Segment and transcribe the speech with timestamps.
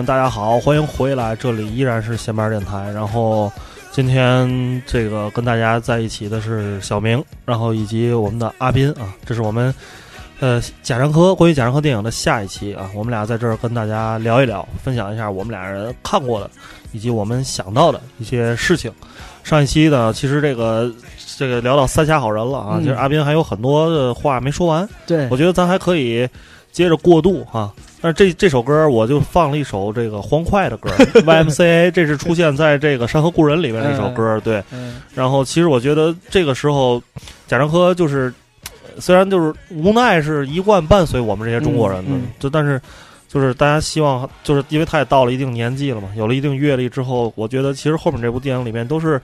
[0.00, 2.90] 们，大家好，欢迎回来，这里依然是闲班电台。
[2.90, 3.52] 然后
[3.92, 9.74] 今天这个跟大家在一起的是小明，然后以及我们的阿斌啊，这是我们
[10.38, 16.50] 呃贾樟柯关于贾樟柯电影的下一期啊，我们俩在这儿跟大家聊一聊，分享一下我们俩人看过的
[16.92, 18.90] 以及我们想到的一些事情。
[19.44, 20.90] 上一期呢，其实这个
[21.36, 26.26] 这个聊到三峡好人了啊，嗯其实阿斌还有很多的话没说完，对我觉得咱还可以
[26.72, 27.70] 接着过渡哈。
[28.00, 30.88] 但是这这首歌我就放了一首这个欢快的歌，
[31.20, 34.62] YMCA，这是出现在这个《山河故人》里面的一首歌，对。
[34.72, 37.02] 嗯然后其实我觉得这个时候，
[37.46, 38.32] 贾樟柯就是
[38.94, 42.80] 呃虽然就是无奈是一贯伴随我们这些中国人的，就但是
[43.28, 49.20] 就是大家希望，就是因为他也到了一定年纪了嘛，有了一定阅历之后，我觉得其实后面这部电影里面都是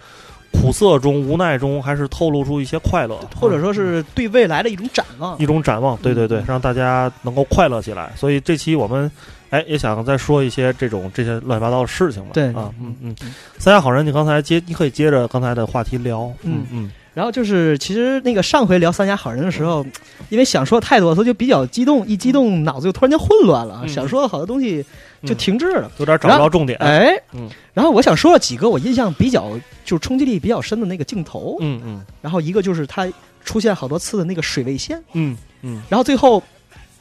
[0.61, 5.39] 苦涩中、无奈中，还是透露出一些快乐，或者说是对未来的一种展望。
[5.39, 8.11] 一种展望，对对对嗯，让大家能够快乐起来。
[8.17, 9.11] 所以这期我们
[9.51, 12.31] 哎也想再说一些这种这些乱七八糟的事情吧。
[12.33, 16.23] 对啊，嗯嗯嗯，三峡好人，你刚才接，你可以接着刚才的话题聊。
[16.43, 19.83] 嗯嗯嗯然后就是，其实那个上回聊《三峡好人》的时候，
[20.29, 24.85] 因为想说太多，所以就比较激动，一激动脑子就突然间混乱了，嗯想说的好多东西
[25.23, 25.91] 就停滞了。
[25.99, 26.79] 有点找不着重点。
[26.79, 27.49] 哎，嗯。
[27.73, 29.51] 然后我想说了几个我印象比较
[29.85, 32.05] 就是冲击力比较深的那个镜头，嗯嗯。
[32.21, 33.07] 然后一个就是它
[33.45, 35.83] 出现好多次的那个水位线，嗯嗯。
[35.89, 36.43] 然后最后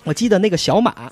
[0.03, 1.11] 我记得那个小马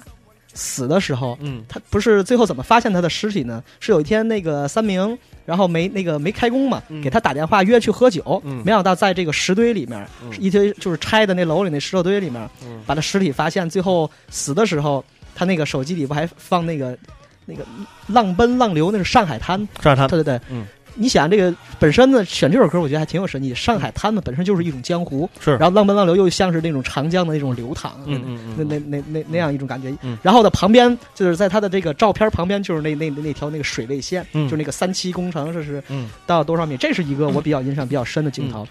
[0.53, 1.63] 死的时候，嗯。
[1.67, 3.63] 他不是最后怎么发现他的尸体呢？
[3.79, 7.01] 是有一天那个三明，然后没那个没开工嘛，嗯。
[7.01, 8.61] 给他打电话约去喝酒，嗯。
[8.63, 10.31] 没想到在这个石堆里面，嗯。
[10.39, 12.81] 一堆就是拆的那楼里那石头堆里面，嗯。
[12.85, 15.03] 把他尸体发现，最后死的时候，
[15.35, 16.97] 他那个手机里不还放那个
[17.45, 17.65] 那个
[18.07, 20.65] 浪奔浪流，那是上海滩，上海滩，对对对，嗯。
[20.95, 23.51] 你想这个本身呢，选这首歌我觉得还挺有深意。
[23.55, 29.91] 上海滩呢，本身就是一种江湖，是然后浪奔浪流又像是那种长江的那种流淌，嗯嗯嗯那那那那那样一种感觉。
[30.03, 36.77] 嗯然后呢，旁边就是在他的这个照片旁边就是那那那那条那个水位线，嗯就是那个三期工程，这是嗯，到多少米？
[36.77, 38.67] 这是一个我比较印象比较深的镜头。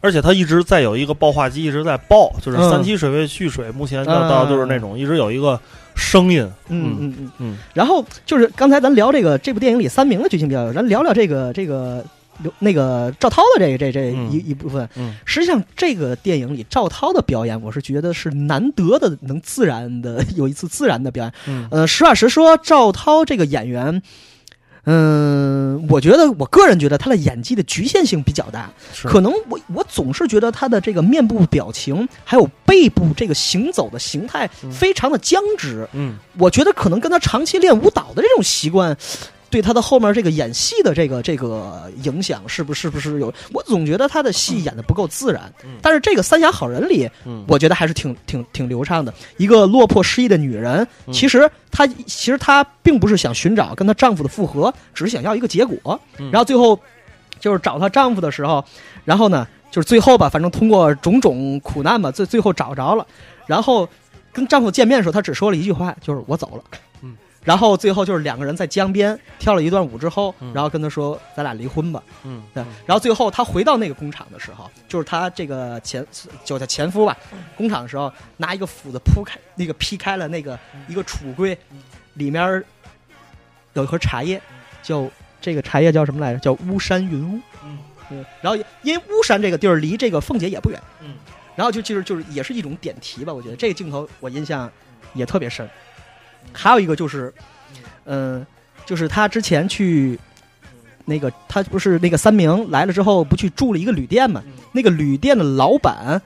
[0.00, 5.60] 而且它一直在有一个爆化机一直在爆，就是嗯三期水位蓄水，目前要嗯到就是那种一直有一个
[5.96, 6.42] 声音。
[6.68, 7.32] 嗯嗯嗯。
[7.38, 12.04] 嗯然后就是刚才咱聊这个这部电影里三明的剧情比较有，咱聊聊这个这个
[12.40, 14.88] 刘那个赵涛的这个这这嗯一、一部分。
[14.96, 21.32] 嗯实际上，这个电影里赵涛的表演，我是觉得是难得的，能自然的有一次自然的表演。
[21.48, 24.00] 嗯呃，实话实说，赵涛这个演员，
[24.90, 28.70] 嗯、我觉得我个人觉得他的演技的局限性比较大，
[29.04, 38.96] 可能我我总是觉得他的这个面部表情还有背部这个行走的形态嗯非常的僵直，嗯我觉得可能跟他长期练舞蹈的这种习惯。
[39.50, 43.32] 对他的后面这个演戏的这个这个影响是不是不是有？
[43.52, 45.50] 我总觉得他的戏演的不够自然。
[45.64, 49.12] 嗯但是这个《三峡好人》里，嗯，我觉得还是挺挺挺流畅的。
[49.38, 55.98] 一个落魄失意的女人，嗯其实她其实她并不是想寻找跟她丈夫的复合，只是想要一个结果。
[56.18, 56.78] 嗯然后最后
[57.40, 58.62] 就是找她丈夫的时候，
[59.04, 63.06] 然后呢，就是最后吧，反正通过种种苦难吧，最最后找着了。
[63.46, 63.88] 然后
[64.30, 66.78] 跟丈夫见面的时候，她只说了一句话，就是我走了。
[67.00, 67.16] 嗯。
[67.48, 76.06] 然后最后就是两个人在江边跳了一段舞之后，嗯然后跟他说：“咱俩离婚吧。”嗯对，然后最后他回到那个工厂的时候，就是他这个前
[76.44, 77.16] 就叫前夫吧，
[77.56, 80.58] 工厂的时候拿一个斧子铺开那个劈开了那个
[80.88, 81.56] 一个橱柜，
[82.12, 82.62] 里面
[83.72, 84.38] 有一盒茶叶，
[84.82, 85.08] 叫
[85.40, 86.38] 这个茶叶叫什么来着？
[86.40, 87.40] 叫巫山云雾。
[87.64, 87.78] 嗯
[88.10, 91.14] 嗯，然后因为巫山这个地儿离这个凤姐也不远，嗯，
[91.56, 94.70] 然后就其实就是也是一种点题吧，我觉得这个镜头我印象
[95.14, 95.66] 也特别深。
[96.52, 97.32] 还有一个就是，
[98.04, 98.44] 嗯、
[98.84, 100.18] 就是他之前去
[101.04, 104.42] 那个他不是那个三明来了之后，不去住了一个旅店嘛？
[104.72, 106.20] 那个旅店的老板，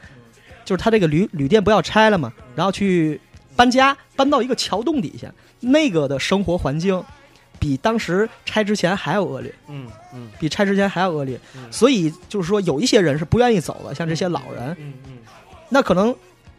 [0.65, 3.21] 就是他这个旅旅店不要拆了嘛，然后去
[3.55, 7.03] 搬家，搬到一个桥洞底下，那个的生活环境
[7.59, 11.39] 比当时拆之前还要恶劣，嗯嗯比拆之前还要恶劣。
[11.55, 15.13] 嗯所以就是说，有一些人是不愿意走的，像这些老人，嗯嗯
[15.69, 16.15] 那可能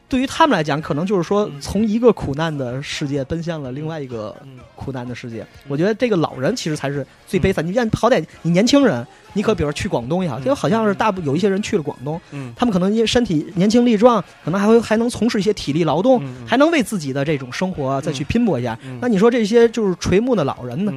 [0.09, 5.43] 对于他们来讲，可能就是说嗯从一个苦难的世界奔向了另外一个嗯苦难的世界。
[5.67, 7.65] 我觉得这个老人其实才是最悲惨。
[7.65, 18.77] 你像，好歹你年轻人，你可比如去广东也好，嗯就好像是大部有一些人去了广东，嗯他们可能因为身体年轻力壮，可能还会还能从事一些体力劳动，还能为自己的这种生活啊再去拼搏一下。
[18.83, 20.93] 嗯那你说这些就是垂暮的老人呢？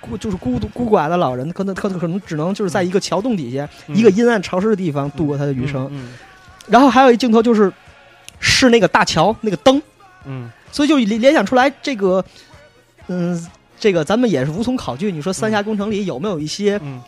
[0.00, 5.88] 孤就是孤独孤寡的老人，可能可能可能只能就是在一个桥洞底下，嗯一个阴暗潮湿的地方度过他的余生。
[5.90, 6.10] 嗯
[6.66, 7.70] 然后还有一镜头就是
[8.46, 9.80] 是那个大桥那个灯，
[10.26, 12.22] 嗯所以就联联想出来这个，
[13.06, 13.46] 嗯，
[13.80, 15.10] 这个咱们也是无从考据。
[15.10, 17.00] 你说三峡工程里有没有一些嗯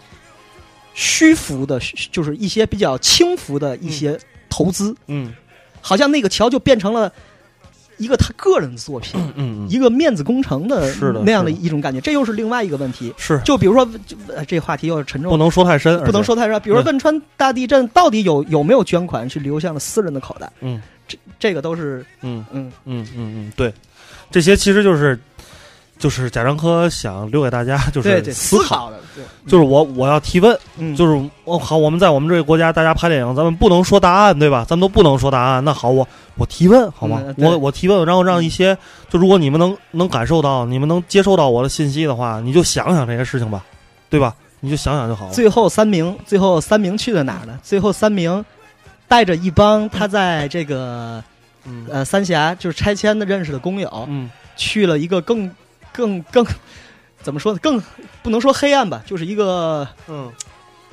[0.94, 1.79] 虚浮的，
[2.11, 4.19] 就是一些比较轻浮的一些
[4.49, 4.97] 投资？
[5.09, 5.35] 嗯
[5.83, 7.12] 好像那个桥就变成了
[7.99, 12.00] 一个他个人的作品，嗯一个面子工程的是的那样的一种感觉。
[12.00, 13.12] 这又是另外一个问题。
[13.19, 13.88] 是就比如说，
[14.49, 16.61] 这话题又是沉重不能说太深，不能说太深。
[16.62, 20.50] 比如说汶川大地震到底有有没有捐款去流向了私人的口袋？
[20.61, 23.73] 嗯这这个都是嗯嗯嗯嗯嗯对，
[24.31, 25.19] 这些其实就是
[25.99, 34.64] 就是贾樟柯想留给大家就对对是思考的对，就是我我要提问，嗯就是哦好，我们在我们这个国家，大家拍电影，咱们不能说答案，对吧？
[34.69, 35.64] 咱们都不能说答案。
[35.64, 36.06] 那好，我
[36.37, 37.23] 我提问好吗？
[37.25, 38.76] 嗯对我我提问，然后让一些，
[39.09, 43.64] 就如果你们能能感受到，你们能接受到我的信息的话，你就想想这些事情吧，
[44.11, 44.35] 对吧？
[44.61, 45.32] 你就想想就好了。
[45.32, 47.59] 最后三名，最后三名去了哪儿呢？
[47.62, 48.44] 最后三名
[49.08, 51.23] 带着一帮他在这个
[51.64, 55.50] 嗯呃三峡就是拆迁的认识的工友，嗯去了一个更
[55.93, 56.44] 更更
[57.23, 57.58] 怎么说呢？
[57.62, 57.82] 更
[58.23, 60.32] 不能说黑暗吧，就是一个嗯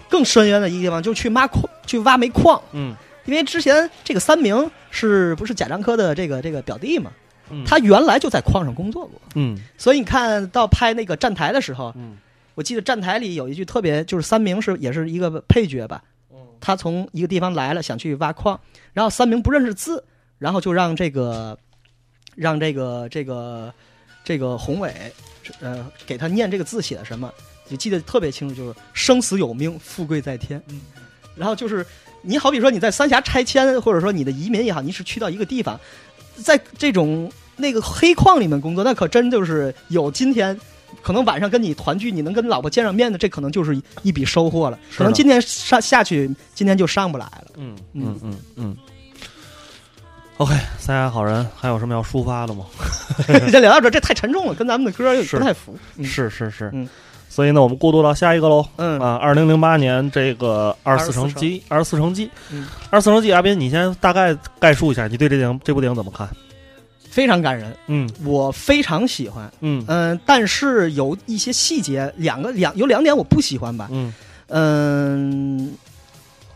[0.09, 2.61] 更深渊的一个地方，就去挖矿，去挖煤矿。
[2.73, 2.95] 嗯
[3.25, 7.09] 因为之前这个三明是不是贾樟柯的这个这个表弟嘛？
[7.49, 12.17] 嗯，他原来就在矿上工作过，嗯所以你看到拍那个站台的时候，嗯
[12.55, 16.03] 我记得站台里有一句特别，就是三明是也是一个配角吧，
[16.65, 18.57] 他从一个地方来了，想去挖矿，
[18.93, 20.01] 然后三明不认识字，
[20.39, 21.59] 然后就让这个
[22.37, 23.73] 让这个这个
[24.23, 25.11] 这个宏伟
[25.59, 27.29] 呃给他念这个字写的什么，
[27.69, 30.63] 就记得特别清楚，就是生死有命，富贵在天。
[30.69, 30.79] 嗯
[31.35, 31.85] 然后就是
[32.21, 35.77] 你好比说你在三峡拆迁，或者说你的移民也好，你是去到一个地方，
[36.35, 40.57] 在这种那个黑矿里面工作，那可真就是有今天。
[41.03, 44.79] 可能晚上跟你团聚，你能跟老婆见上面的，这可能就是一笔收获了。
[44.97, 47.47] 可能今天上下去，今天就上不来了。
[47.57, 48.77] 嗯嗯嗯嗯。
[50.37, 52.65] OK，三峡好人还有什么要抒发的吗？
[53.51, 55.77] 先聊到这，这太沉重了，跟咱们的歌又是不太符。
[55.97, 56.89] 嗯是是是，嗯
[57.29, 58.65] 所以呢，我们过渡到下一个喽。
[58.77, 66.27] 嗯啊，二零零八年这个二十四城机，二十四城记，嗯二十四城机，阿斌，你先大概概述一下，你对这电影这部电影怎么看？
[67.13, 69.51] 非常感人，嗯我非常喜欢。
[69.61, 73.87] 嗯嗯，但是有一些细节，两个两有两点我不喜欢吧。
[73.91, 74.11] 嗯
[74.47, 75.71] 嗯，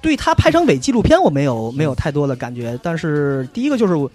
[0.01, 2.79] 对他拍成伪纪录片，我没有没有太多的感觉。
[2.81, 4.09] 但是第一个就是我，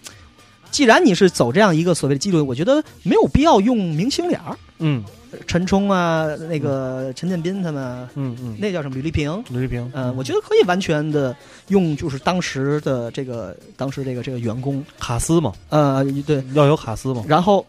[0.73, 5.05] 既然你是走这样一个所谓的记录，我觉得没有必要用明星脸儿，嗯
[5.47, 8.95] 陈冲啊，那个陈建斌他们啊，嗯嗯，那叫什么？
[8.95, 9.43] 吕丽萍。
[9.51, 11.35] 吕丽萍，嗯，我觉得可以完全的
[11.69, 17.25] 用，就是当时的这个当时这个这个员工，卡斯嘛，呃，对，要有卡斯嘛。
[17.27, 17.67] 然后，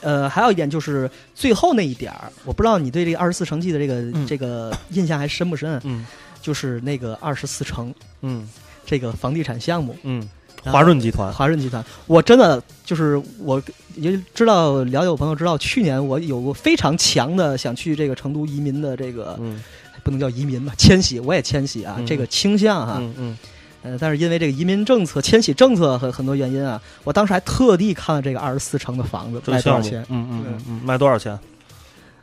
[0.00, 4.26] 呃，还有一点就是最后那一点儿，我不知道你对这个二十四城记的这个、嗯。
[4.26, 5.80] 这个印象还深不深？
[5.84, 6.06] 嗯。
[6.40, 7.92] 就是那个二十四城
[8.22, 8.48] 嗯。
[8.86, 10.26] 这个房地产项目，嗯，
[10.72, 13.62] 华润集团，华润集团，我真的就是我
[13.96, 19.62] 也知道了解我朋友知道，去年我有过非常强的想去这个成都移民的这个、嗯。
[20.04, 22.06] 不能叫移民吧，迁徙，我也迁徙啊，嗯。
[22.06, 23.38] 这个倾向哈、嗯嗯。
[23.82, 30.00] 呃，但是因为这个移民政策、迁徙政策很很多原因啊，我当时还特地看了这个二十四城的房子卖多少钱。
[30.08, 31.38] 嗯嗯嗯嗯，卖多少钱？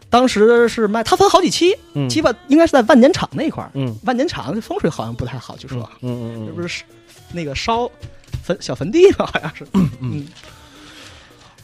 [0.09, 3.69] 当时是卖，它分好几期，嗯，基本应该是在万年场那块儿。
[3.75, 3.95] 嗯。
[4.03, 5.87] 万年场风水好像不太好，据说。
[6.01, 6.83] 嗯嗯嗯，这不是
[7.33, 7.87] 那个烧
[8.43, 9.29] 坟小坟地吧？
[9.33, 9.65] 好像是。
[9.99, 10.25] 嗯。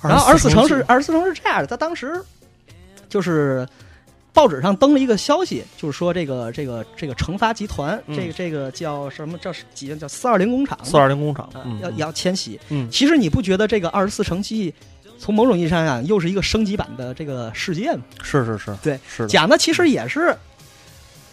[0.01, 2.19] 然后二十四城是二十四城是这样的，他当时
[3.07, 3.67] 就是
[4.33, 11.47] 报纸上登了一个消息，就是说这个这个这个成发集团，嗯这个这个叫什么叫几叫四二零工厂，四二零工厂
[11.83, 12.59] 要要迁徙。
[12.69, 14.73] 嗯其实你不觉得这个二十四城记
[15.19, 18.01] 从某种意义上讲又是一个升级版的这个世界吗？
[18.23, 20.35] 是是是，对，是的，讲的其实也是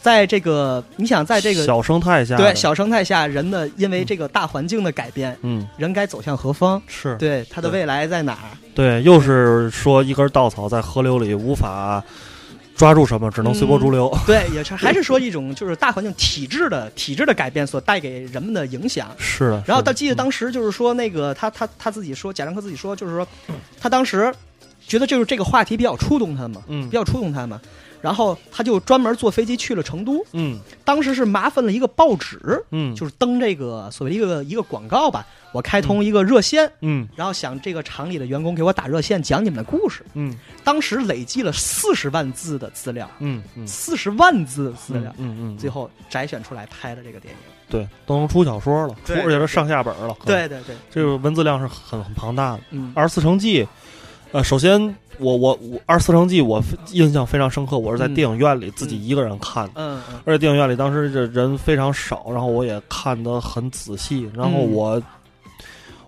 [0.01, 6.81] 在这个你想在这个小生态下，对小生态下，人的因为这个大环境的改变，嗯人该走向何方？
[6.87, 8.57] 是对他的未来在哪儿？
[8.75, 12.03] 对，又是说一根稻草在河流里无法
[12.77, 14.09] 抓住什么，只能随波逐流。
[14.25, 19.09] 对，也是 还是说一种就是大环境体制的体制的改变所带给人们的影响。
[19.19, 23.27] 是的，是的然后他记得当时就是说那个他他他自己说贾樟柯自己说就是说
[23.81, 24.33] 他当时
[24.87, 27.61] 觉得就是这个话题比较触动他嘛，嗯比较触动他嘛。
[28.01, 30.59] 然后他就专门坐飞机去了成都，嗯。
[30.85, 32.39] 当时是麻烦了一个报纸，
[32.71, 37.07] 嗯，就是登这个所谓一个一个广告吧，我开通一个热线，嗯。
[37.15, 40.03] 然后想这个厂里的员工给我打热线讲你们的故事。
[40.15, 40.37] 嗯。
[40.65, 43.67] 当时累计了四十万字的资料，嗯嗯。
[43.67, 47.41] 四十万字的资料，嗯嗯，最后摘选出来拍的这个电影。
[47.71, 50.17] 对都能出小说了，出而且是上下本了。
[50.25, 52.61] 对对对，这个文字量是很很庞大的。
[52.71, 52.93] 嗯。
[52.97, 53.69] 二十四城记，
[54.33, 59.73] 呃，首先我我我二十四城记我印象非常深刻，我是在嗯电影院里自己一个人看的。
[59.77, 65.03] 嗯嗯而且电影院里当时这人非常少，然后我也看得很仔细，然后嗯我、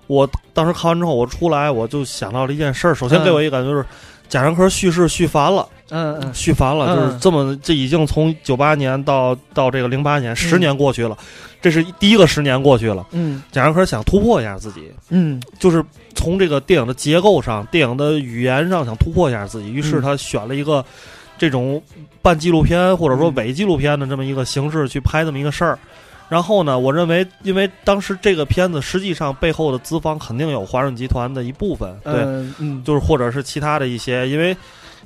[0.07, 2.95] 我当时看完之后，我出来我就想到了一件事儿。
[2.95, 3.85] 首先嗯给我一个感觉就是，
[4.29, 6.35] 贾樟柯叙事叙烦了，嗯嗯。
[6.35, 11.17] 续烦了，嗯就是这么这已经从九八年到到这个零八年，十年过去了，
[11.61, 13.07] 这是第一个十年过去了。
[13.13, 13.43] 嗯。
[13.53, 15.43] 贾樟柯想突破一下自己，嗯。
[15.59, 20.03] 就是从这个电影的结构上、电影的语言上想突破一下自己，于是嗯。
[20.03, 20.85] 他选了一个
[21.39, 21.83] 这种
[22.23, 23.35] 半纪录片或者说嗯。
[23.35, 25.79] 伪纪录片的这么一个形式去拍这么一个事儿。
[26.29, 32.85] 然后呢，我认为，因为当时这个片子实际上背后的资方肯定有华润集团的一部分，对，嗯嗯。
[32.85, 34.57] 就是或者是其他的一些，因为，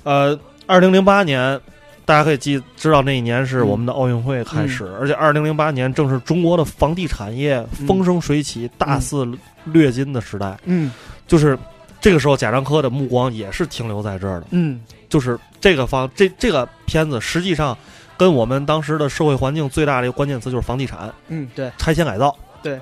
[0.03, 1.61] 呃，二零零八年。
[2.07, 9.27] 大家可以记知道那一年是我们的奥运会开始，而且二零零八年正是中国的房地产业风生水起、大肆
[9.65, 10.55] 掠金的时代。
[10.67, 10.93] 嗯
[11.27, 11.59] 就是
[12.03, 14.49] 这个时候，贾樟柯的目光也是停留在这儿的。
[14.51, 17.75] 嗯就是这个方这这个片子，实际上
[18.19, 22.37] 跟我们当时的社会环境最大的一个关键词就是房地产嗯，对拆迁改造。
[22.63, 22.79] 对，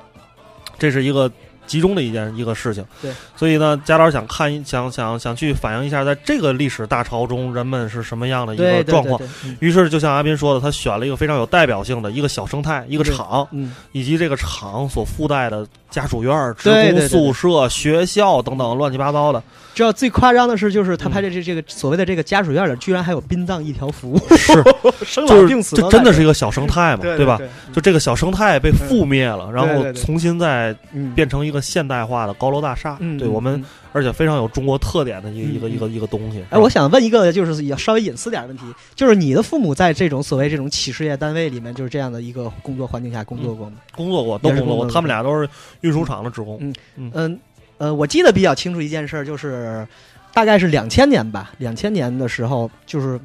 [0.80, 1.30] 这是一个
[1.66, 2.84] 集中的一件一个事情。
[3.00, 9.20] 对，所以呢，贾老师想看想想想去反映一下，在这个历史大潮中，人们是什么样的一个状况。
[9.60, 19.40] 于是，就像阿斌说的，他选了一个非常有代表性的一个小生态，一个厂，嗯以及这个厂所附带的家属院、职工对对对宿舍、学校等等乱七八糟的。
[19.74, 24.52] 知道最夸张的是，就是他嗯拍的这这个所谓的这个家属院里，居然还有殡葬一条服务，是，
[25.06, 27.16] 生老就是病死这真的是一个小生态嘛，吧？
[27.16, 27.38] 对吧，
[27.72, 32.96] 就这个小生态被覆灭了，然后重新再嗯变成一个现代化的高楼大厦。
[33.00, 36.44] 嗯，对我们嗯，而且非常有中国特点的一个嗯一个一个一个东西。
[36.50, 43.76] 哎，我想问一个，就是也稍微隐私点的问题，就是你的父母在这种所谓这种企事业单位里面，就是这样的一个工作环境下工作过吗？
[43.94, 45.48] 工作过，都工作过，他们俩都是
[45.82, 46.58] 运输厂的职工。
[46.60, 47.40] 嗯嗯
[47.78, 49.86] 呃，我记得比较清楚一件事儿，就是
[50.32, 53.20] 大概是两千年吧，两千年的时候，就是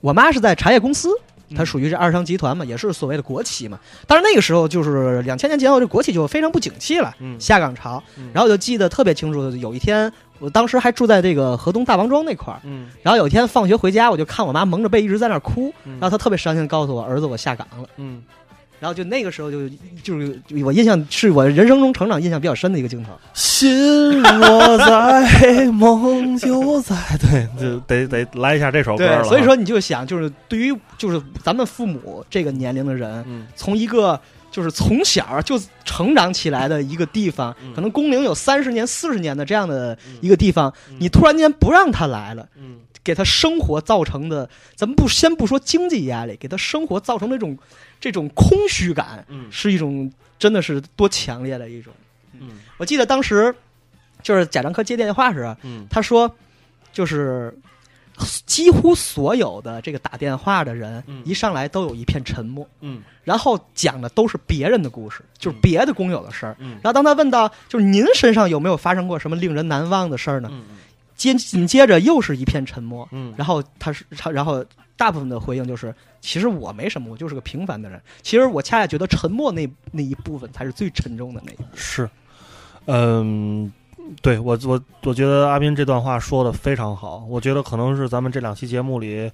[0.00, 1.08] 我妈是在茶叶公司。
[1.56, 3.78] 它属于这二商集团嘛，也是所谓的国企嘛。
[4.06, 7.38] 但是那个时候就是两千年前后，这国企就非常不景气了，嗯。
[7.40, 8.02] 下岗潮。
[8.18, 8.30] 嗯。
[8.32, 12.88] 然后我就记得特别清楚，有一天我当时还住在这个河东大王庄那块儿，嗯。
[13.02, 15.92] 然后有一天放学回家，我就看我妈蒙着被一直在那儿哭，嗯。
[16.00, 17.88] 然后她特别伤心的告诉我儿子我下岗了。
[17.96, 18.22] 嗯，
[18.82, 19.68] 然后就那个时候就
[20.02, 23.12] 就是我印象是我人生中成长印象比较深的一个镜头。
[23.32, 26.96] 心若在，梦就在。
[27.16, 29.22] 对，就得得来一下这首歌了。
[29.22, 34.20] 所以说，你就想，就是对于就是咱们父母这个年龄的人，嗯从一个
[34.50, 47.56] 就是从小就成长起来的一个地方，嗯可能工龄有三十年、四十年的这样的嗯一个地方，嗯你突然间不让他来了，嗯给他生活造成的，咱们不先不说经济压力，给他生活造成的这种
[48.02, 49.46] 这种空虚感，嗯。
[49.50, 51.94] 是一种真的是多强烈的一种。
[52.38, 52.58] 嗯。
[52.76, 53.54] 我记得当时
[54.22, 55.86] 就是贾樟柯接电话时，嗯。
[55.88, 56.30] 他说，
[56.92, 57.56] 就是
[58.44, 61.22] 几乎所有的这个打电话的人，嗯。
[61.24, 63.00] 一上来都有一片沉默，嗯。
[63.22, 66.56] 然后讲的都是别人的故事，就是别的工友的事儿。
[66.58, 66.72] 嗯。
[66.82, 70.48] 然后当他问到，就是您身上有没有发生过什么令人难忘的事儿呢？
[70.50, 70.64] 嗯。
[71.14, 73.32] 接紧接着又是一片沉默，嗯。
[73.36, 74.64] 然后他是他，然后
[75.02, 78.00] 大部分的回应就是，其实我没什么，我就是个平凡的人。
[78.22, 81.72] 其实我恰恰觉得沉默那那一部分才是最沉重的那一部分。
[81.74, 82.08] 是，
[82.86, 83.72] 嗯，
[84.20, 89.28] 对我我我觉得阿斌这段话说的非常好，我觉得可能是咱们这两期节目里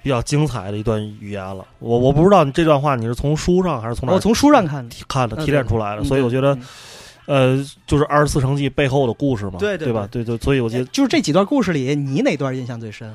[0.00, 1.66] 比较精彩的一段语言了。
[1.80, 6.54] 我我不知道你这段话你是从书上还是从哪儿我从书上看的，看的嗯提炼出来的，嗯所以我觉得
[7.26, 10.08] 嗯呃，就是二十四城记背后的故事嘛，对对对吧？
[10.08, 13.12] 对对，所以我觉得就是这几段故事里，你哪段印象最深？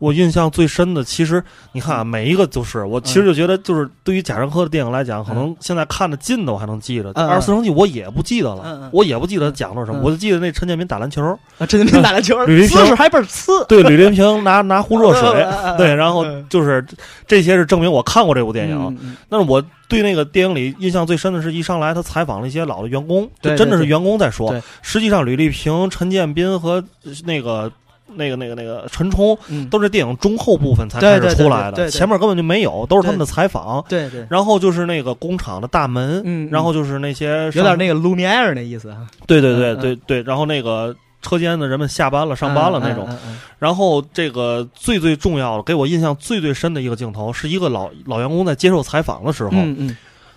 [0.00, 10.02] 我印象最深的，其实你看啊，每一个就是我其实就觉得，就是对于贾樟柯的电影来讲，可能现在看的近的我还能记得，嗯二十四城记我也不记得了，我也不记得讲了什么，嗯。
[10.02, 11.22] 我就记得那陈建斌打篮球，
[11.58, 12.78] 啊，陈建斌打篮球， 吕林平。
[12.78, 13.62] 姿势还倍儿呲。
[13.66, 16.46] 对，吕林平拿拿壶热水，对，然后嗯。
[16.48, 16.82] 就是
[17.26, 19.16] 这些是证明我看过这部电影。
[19.28, 24.62] 但是我对那个电影里印象最深的是一上来他采访了一些老的员工，对就真的是员工在说对。
[24.80, 26.82] 实际上，吕丽萍、陈建斌和
[27.26, 27.70] 那个。
[28.14, 33.84] 那个、那个、那个陈冲嗯，都是电影中后部分才开始出来的，前面根本就没有，都是他们的采访。
[33.88, 39.06] 对对，然后就是那个工厂的大门，然后就是那些有点那个卢米埃尔那意思啊。
[39.26, 43.06] 对对对对对，然后那个车间的人们下班了、上班了那种。
[43.10, 43.38] 嗯嗯。
[43.58, 49.50] 然后这个最最重要的，给我印象最最深的一个镜头，是一个老老员工在接受采访的时候，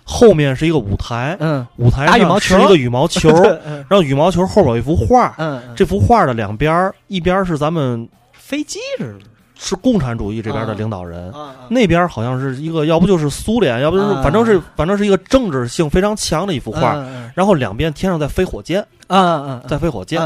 [0.04, 1.66] 后面是一个舞台，嗯。
[1.76, 2.56] 舞台打羽毛球。
[2.56, 3.30] 上是一个羽毛球，
[3.66, 3.84] 嗯。
[3.88, 5.34] 然后羽毛球后边有一幅画，
[5.74, 9.24] 这幅画的两边，一边是咱们飞机似的
[9.56, 11.32] 是共产主义这边的领导人。
[11.32, 16.94] 啊那边好像是一个，要不就是苏联，要不就是啊反正是反正是一个政治性非常强的一幅画。
[16.96, 20.20] 嗯然后两边天上在飞火箭，啊啊在飞火箭，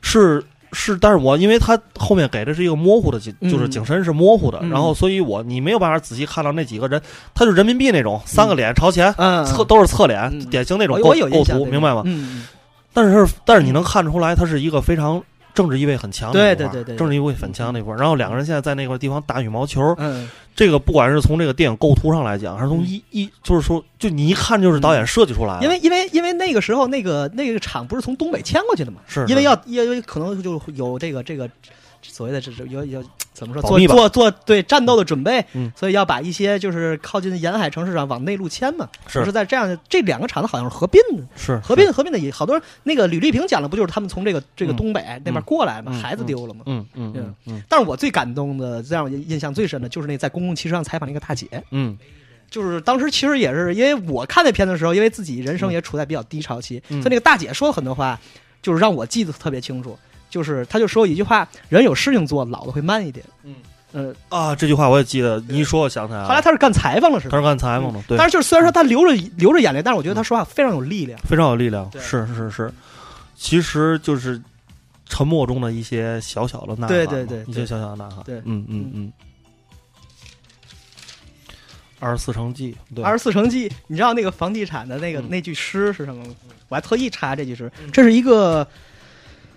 [0.00, 0.42] 是
[0.72, 7.00] 是，但是我因为他后面给的是一个模糊的景，嗯就是景深是模糊的，嗯然后所以我你没有办法仔细看到那几个人，
[7.34, 10.44] 他就人民币那种三个脸朝前，嗯，侧都是侧脸，嗯。
[10.46, 12.02] 典型那种构构图，明白吗？
[12.04, 12.46] 嗯，
[12.92, 15.22] 但是但是你能看出来，它是一个非常
[15.58, 16.96] 政治意味很强的一幅画对对对对。
[16.96, 17.96] 政治意味很强的一块。
[17.96, 20.28] 然后两个人现在在那块地方打羽毛球，嗯。
[20.54, 31.48] 这个不管是从这个电影构图上来讲，还是从一一就是说，就你一看就是导演设计出来的，嗯因为因为因为那个时候那个那个厂不是从东北迁过去的嘛，是因为要因为可能就有这个这个
[32.02, 35.70] 所谓的这这有有 怎么说做做做对战斗的准备，嗯。
[35.76, 39.24] 所以要把一些就是靠近沿海城市上往内陆迁嘛，是。
[39.24, 41.22] 是在这样的这两个厂子好像是合并的。
[41.36, 46.62] 是合并合并的也好多，那个吕丽萍讲的不就是他们从这个这个嗯东北那边过来嘛，嗯孩子丢了嘛。
[46.66, 47.62] 嗯嗯嗯嗯。
[47.68, 51.96] 但是我最感动的，最让我印象最深的就是那在公共汽车上采访那个大姐，嗯。
[52.50, 57.00] 就是当时其实也是因为我看那片子的时候，因为自己人生也处在比较低潮期，嗯。
[57.02, 58.18] 所以那个大姐说了很多话，
[58.62, 59.96] 就是让我记得特别清楚。
[60.28, 63.54] 就是他就说一句话：“人有事情做，老的会慢一点。”嗯。
[63.90, 66.28] 呃，啊，这句话我也记得，你一说我想起来了。
[66.28, 67.30] 后来他是干裁缝了，是吧？
[67.30, 71.18] 他是干裁缝的，对，但是就是虽然说他流着流着眼泪，但是我觉得他说话非常有力量。
[71.20, 72.70] 非常有力量，是是是，
[73.34, 74.38] 其实就是
[75.06, 77.50] 沉默中的一些小小的呐喊，对对对对。
[77.50, 78.36] 一些小小的呐喊，对。
[78.44, 79.12] 嗯嗯嗯。
[81.98, 85.30] 二十四城记，对，二十四城记，你知道那个房地产的那个、嗯。
[85.30, 86.34] 那句诗是什么吗？
[86.68, 88.68] 我还特意查这句诗，这是一个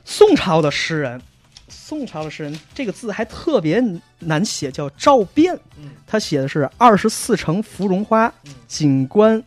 [0.06, 1.22] 宋朝的诗人，
[1.68, 3.84] 宋朝的诗人，这个字还特别
[4.20, 5.54] 难写，叫赵辩。
[5.78, 9.42] 嗯他写的是“二十四城芙蓉花嗯，景观，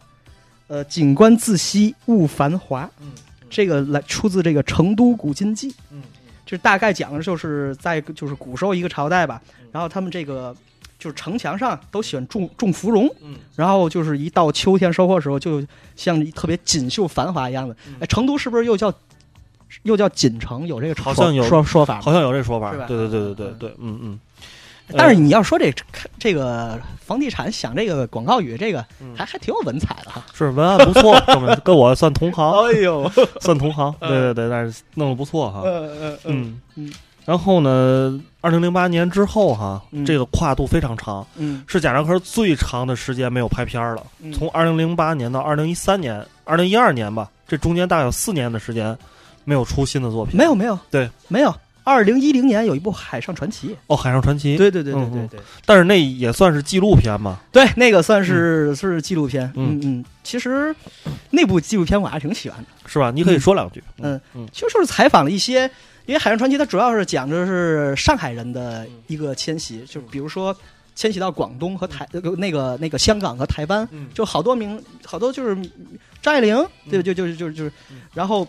[0.67, 2.91] 呃，景观自惜物繁华。
[3.01, 3.13] 嗯”
[3.51, 5.71] 这个来出自这个《成都古今记》。
[5.91, 6.03] 嗯
[6.47, 10.55] 这大概讲的就是在就是古时候一个朝代吧嗯，然后他们这个
[10.99, 15.63] 就是城墙上都喜欢种种芙蓉，嗯然后就是一到秋天收获的时候，就
[15.97, 17.95] 像特别锦绣繁华一样的嗯。
[18.01, 18.93] 哎，成都是不是又叫
[19.83, 20.67] 又叫锦城？
[20.67, 22.01] 有这个说好像有说说法？
[22.01, 24.19] 好像有这说法，对对对对对对，嗯嗯，
[24.97, 25.73] 但是你要说这
[26.19, 29.15] 这个房地产想这个广告语，这个嗯。
[29.17, 30.23] 还还挺有文采的哈。
[30.33, 33.11] 是文案不错，哥们跟我算同行， 哎呦，
[33.41, 34.09] 算同行，嗯。
[34.09, 36.61] 对对对，但是弄得不错哈，嗯嗯嗯。
[36.77, 36.93] 嗯。
[37.25, 40.05] 然后呢，二零零八年之后哈，嗯。
[40.05, 41.65] 这个跨度非常长，嗯。
[41.67, 44.05] 是贾樟柯最长的时间没有拍片了。
[44.21, 48.97] 嗯，从二零零八年到二零一三年、二零一二年吧，这中间大概有四年的时间
[49.45, 50.37] 没有出新的作品。
[50.37, 51.55] 没有没有对没有。
[51.87, 57.39] 二零一零年有一部《海上传奇哦，《海上传奇》，对对对对对对但是那也算是纪录片嘛。
[57.53, 59.45] 对，那个算是是纪录片。
[59.55, 60.75] 嗯嗯嗯，其实
[61.29, 62.67] 那部纪录片我还挺喜欢的。
[62.87, 63.11] 是吧？
[63.11, 63.85] 你可以说两句。
[63.99, 65.71] 嗯嗯其实就是采访了一些，
[66.07, 70.57] 因为《海上传奇》它主要是讲的是上海人的一个迁徙，就比如说
[70.95, 75.55] 迁徙到广东和台、呃那个那个香港和台湾，嗯就好多名好多就是
[76.23, 78.49] 张爱玲，对，就就是就是就是嗯，然后。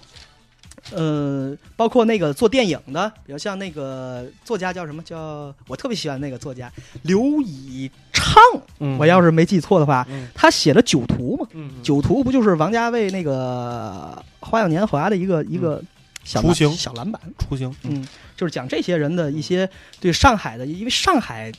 [0.91, 6.71] 呃，包括那个做电影的，比如像那个作家叫什么叫，我特别喜欢那个作家
[7.01, 8.35] 刘以畅，
[8.79, 10.27] 嗯，我要是没记错的话，嗯。
[10.35, 15.81] 他写了《酒徒》嘛，嗯《酒徒》不就是王家卫那个《花样年华》的一个一个
[16.23, 16.71] 小雏形。
[16.71, 17.19] 小篮板？
[17.39, 18.01] 雏形，嗯。
[18.01, 19.67] 嗯，就是讲这些人的一些
[19.99, 21.51] 对上海的，因为上海，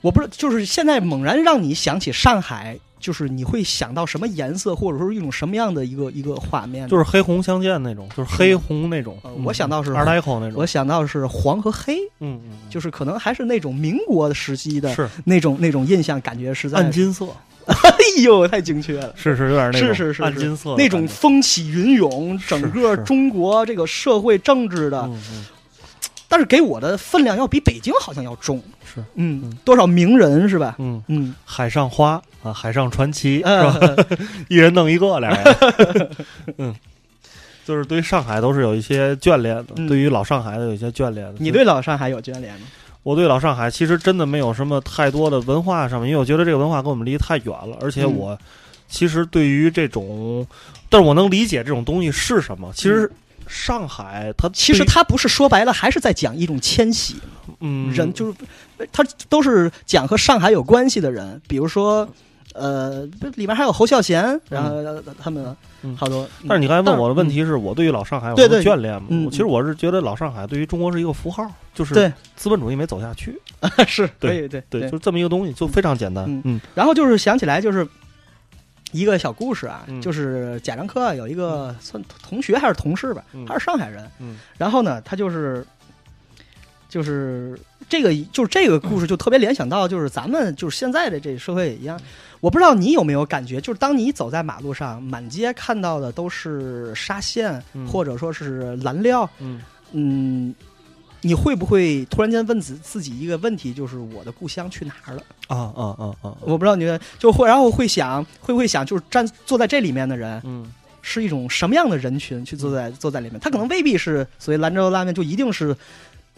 [0.00, 6.88] 我不知道，就是现在猛然让你想起上海，就是你会想到什么颜色，或者说一种什么样的一个一个画面？
[6.88, 10.58] 就是黑红相间那种，就是黑红那种我想到是二代口那种。
[10.58, 10.66] 我。
[10.72, 12.58] 想到是黄和黑，嗯嗯，嗯。
[12.70, 15.06] 就是可能还是那种民国的时期的是。
[15.24, 17.26] 那种那种印象，感觉是在暗金色，
[17.66, 17.76] 哎
[18.22, 19.12] 呦，太精确了。
[19.14, 25.44] 是是有点那种是是是暗金色那种风起云涌，整个中国这个社会政治的，嗯嗯
[26.32, 28.56] 但是给我的分量要比北京好像要重。
[28.86, 30.76] 是嗯嗯，多少名人是吧？
[30.78, 34.06] 嗯，嗯，海上花啊，海上传奇是呃吧？
[34.48, 36.10] 一人弄一个，俩人。
[36.56, 36.74] 嗯，
[37.66, 41.34] 就是对上海都是有一些眷恋的，嗯对于老上海的有一些眷恋的。
[41.36, 42.66] 你对老上海有眷恋吗？
[43.02, 48.38] 我对老上海其实真的没有什么太多的文化上面，因为我觉得这个文化跟我们离太远了，而且嗯我
[48.88, 50.46] 其实对于这种，
[50.88, 52.72] 但是我能理解这种东西是什么。
[52.74, 53.10] 其实
[53.52, 57.16] 上海它其实他不是说白了，还是在讲一种迁徙。
[57.60, 58.34] 嗯人就是
[58.90, 62.08] 他都是讲和上海有关系的人，比如说。
[62.54, 66.28] 呃，不里面还有侯孝贤，然后呃他们嗯好多。
[66.46, 69.08] 但是你刚才问我的问题，是我对于老上海有对什么眷恋吗？
[69.08, 73.40] 嗯其实我是觉得老上海对于中国是一个符号，就是资本主义没走下去，
[73.88, 76.26] 是可对以对对，就这么一个东西，就非常简单。
[76.26, 77.88] 嗯嗯然后就是想起来就是
[78.92, 80.00] 一个小故事啊，嗯。
[80.00, 83.44] 就是贾樟柯啊有一个算同学还是同事吧，嗯。
[83.46, 84.38] 他是上海人，嗯。
[84.56, 85.66] 然后呢，他就是
[86.88, 92.00] 就是这个就是这个故事就特别联想到就是咱们就是现在的这社会也一样。
[92.40, 97.86] 我不知道你有没有感觉，就是当你走在马路上，满街看到的都是纱线，嗯。
[97.86, 99.60] 或者说是蓝料，嗯。
[99.94, 100.54] 嗯，
[101.22, 105.22] 你会不会突然间问自自己一个问题，就是我的故乡去哪儿了？
[105.48, 106.84] 啊啊啊啊，我不知道你
[107.18, 113.40] 就会，然后会想，会不会想，就是站坐在这里面的人嗯是一种什么样的人群去坐在坐在里面？
[113.40, 115.76] 他可能未必是所谓兰州拉面就一定是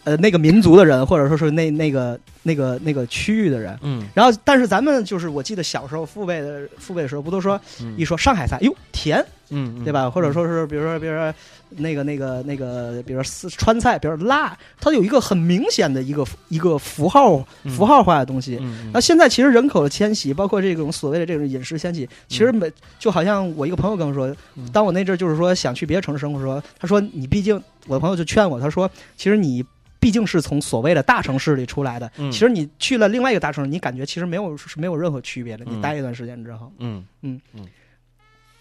[0.05, 3.77] 呃那个民族的人，或者说是那那个那个那个区域的人。
[3.81, 4.01] 嗯。
[4.13, 7.93] 然后，但是咱们就是我记得小时候父辈的父辈的时候，不都说嗯。
[7.97, 10.09] 一说上海菜，哟甜，嗯，对吧？
[10.09, 11.33] 或者说是比如说比如说
[11.77, 17.71] 那个那个那个，比如说四川菜，比如说辣，它有一个很明显的一个一个符号嗯。
[17.71, 18.57] 符号化的东西。
[18.61, 29.65] 嗯那现在其实人口的迁徙，包括这种所谓的这种饮食迁徙，其实每就好像我一个朋友跟我说嗯，当我那阵儿就是说想去别的城市生活的时候，他说你毕竟，我的朋友就劝我，他说其实你
[30.05, 32.31] 毕竟是从所谓的大城市里出来的，嗯。
[32.31, 35.65] 其实你去了另外一个大城市，你感觉其实没有是没有任何区别的。
[35.65, 35.81] 你嗯。
[35.81, 37.03] 待一段时间之后，嗯。
[37.21, 37.41] 嗯。
[37.53, 37.67] 嗯。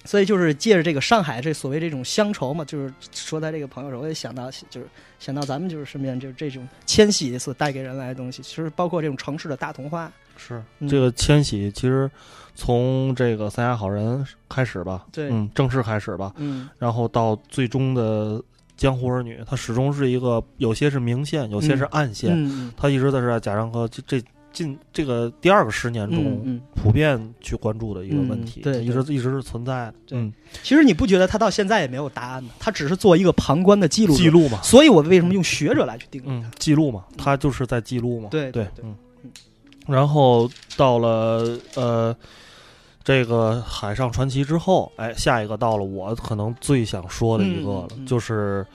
[0.06, 4.86] 所以就是借着这个上海这所谓这种乡愁嘛，就是说他这个朋友时候，我也想到就是
[5.18, 10.62] 想到咱们就是身边就是这种迁徙所带给人来的东西，其实包括这种城市的大同化，是。
[10.78, 10.88] 嗯。
[10.88, 12.10] 这个迁徙，其实
[12.54, 15.28] 从这个三峡好人开始吧，对。
[15.30, 16.70] 嗯，正式开始吧，嗯。
[16.78, 18.42] 然后到最终的
[18.76, 30.18] 江湖儿女，它始终是一个有些是明线，有些是暗线，嗯它一直在是贾樟柯这这近这个第二个十年中、嗯嗯，普遍去关注的一个问题，嗯对一直一直是存在的，对。
[30.18, 30.32] 嗯，
[30.62, 32.50] 其实你不觉得他到现在也没有答案吗？
[32.58, 34.30] 他只是做一个旁观的记录记。
[34.30, 38.84] 录嘛，所以我为什么用学者来去定义记录嘛，他就是在记录嘛，对对对对。
[38.84, 38.96] 嗯。
[39.86, 42.16] 然后到了呃
[43.04, 48.66] 这个海上传奇之后，哎，下一个到了我可能最想说的一个了，就是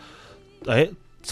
[0.68, 0.88] 哎。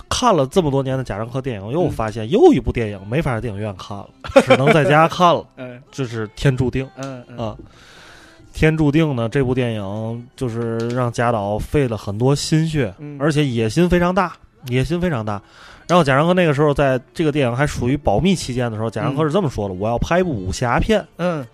[0.10, 4.08] 看了这么多年的贾樟柯电影，又嗯发现又一部电影没法在电影院看了，
[4.46, 5.44] 只能在家看了。
[5.56, 7.58] 嗯 这是《天注定》嗯嗯啊，
[8.54, 14.34] 《天注定》呢，这部电影就是让贾导费了很多心血，嗯而且野心非常大，
[14.68, 15.42] 野心非常大。
[15.88, 21.04] 然后贾樟柯那个时候在这个电影还属于保密期间的时候，贾樟柯是这么说的：“我要拍一部武侠片。
[21.16, 21.48] 嗯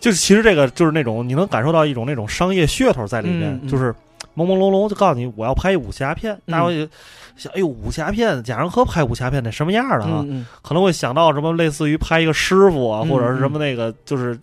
[0.00, 3.92] 就是其实这个就是那种你能感受到一种那种商业噱头在里面，就是
[4.36, 6.88] 朦朦胧胧就告诉你我要拍一武侠片，嗯大家会
[7.36, 10.22] 想，哎呦，武侠片，贾樟柯拍武侠片得什么样的啊？
[10.28, 14.38] 嗯可能会想到什么类似于拍一个师傅啊，嗯或者是什么那个就是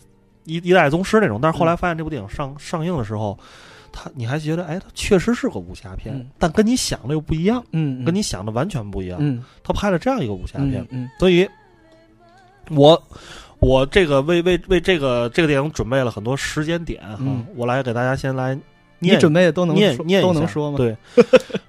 [0.46, 1.40] 一一代宗师那种。
[1.42, 3.38] 但是后来发现这部电影上上映的时候，
[3.92, 9.20] 他你还觉得哎，他确实是个武侠片，嗯但跟你想的又不一样，嗯，跟你想的完全不一样。
[9.22, 11.48] 嗯他拍了这样一个武侠片，嗯所以
[12.72, 13.02] 我。
[13.64, 17.46] 我这个为为为这个这个电影准备了很多时间点哈，嗯。
[17.56, 18.58] 我来给大家先来
[19.12, 20.78] 你准备的都能说念念一下都能说吗？
[20.78, 20.96] 对，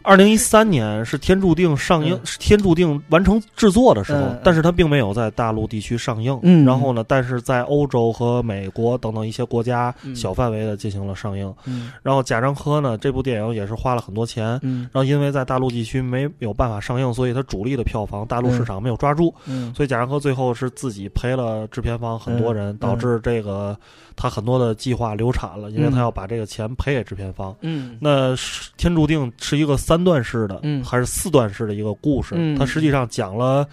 [0.03, 6.38] 二零一三年是《天注定》上映，天注定》完成制作的时候，嗯但是它并没有在大陆地区上映。
[6.42, 11.53] 嗯然后呢，但是在欧洲和美国等等一些国家嗯小范围的进行了上映。
[11.64, 14.59] 嗯然后贾樟柯呢，这部电影也是花了很多钱。
[14.62, 23.77] 嗯然后因为在大陆地区没有办法上映，所以它主力的票房大陆市场没有抓住，嗯所以贾樟柯最后是自己赔了制片方很多人，嗯导致这个
[24.16, 27.55] 他很多的计划流产了，因为他要把这个钱赔给制片方。
[27.61, 27.97] 嗯。
[28.01, 30.83] 那是《天注定》是一个三段式的，嗯。
[30.85, 32.35] 还是四段式的一个故事？
[32.37, 32.59] 嗯。
[32.59, 33.67] 它实际上讲了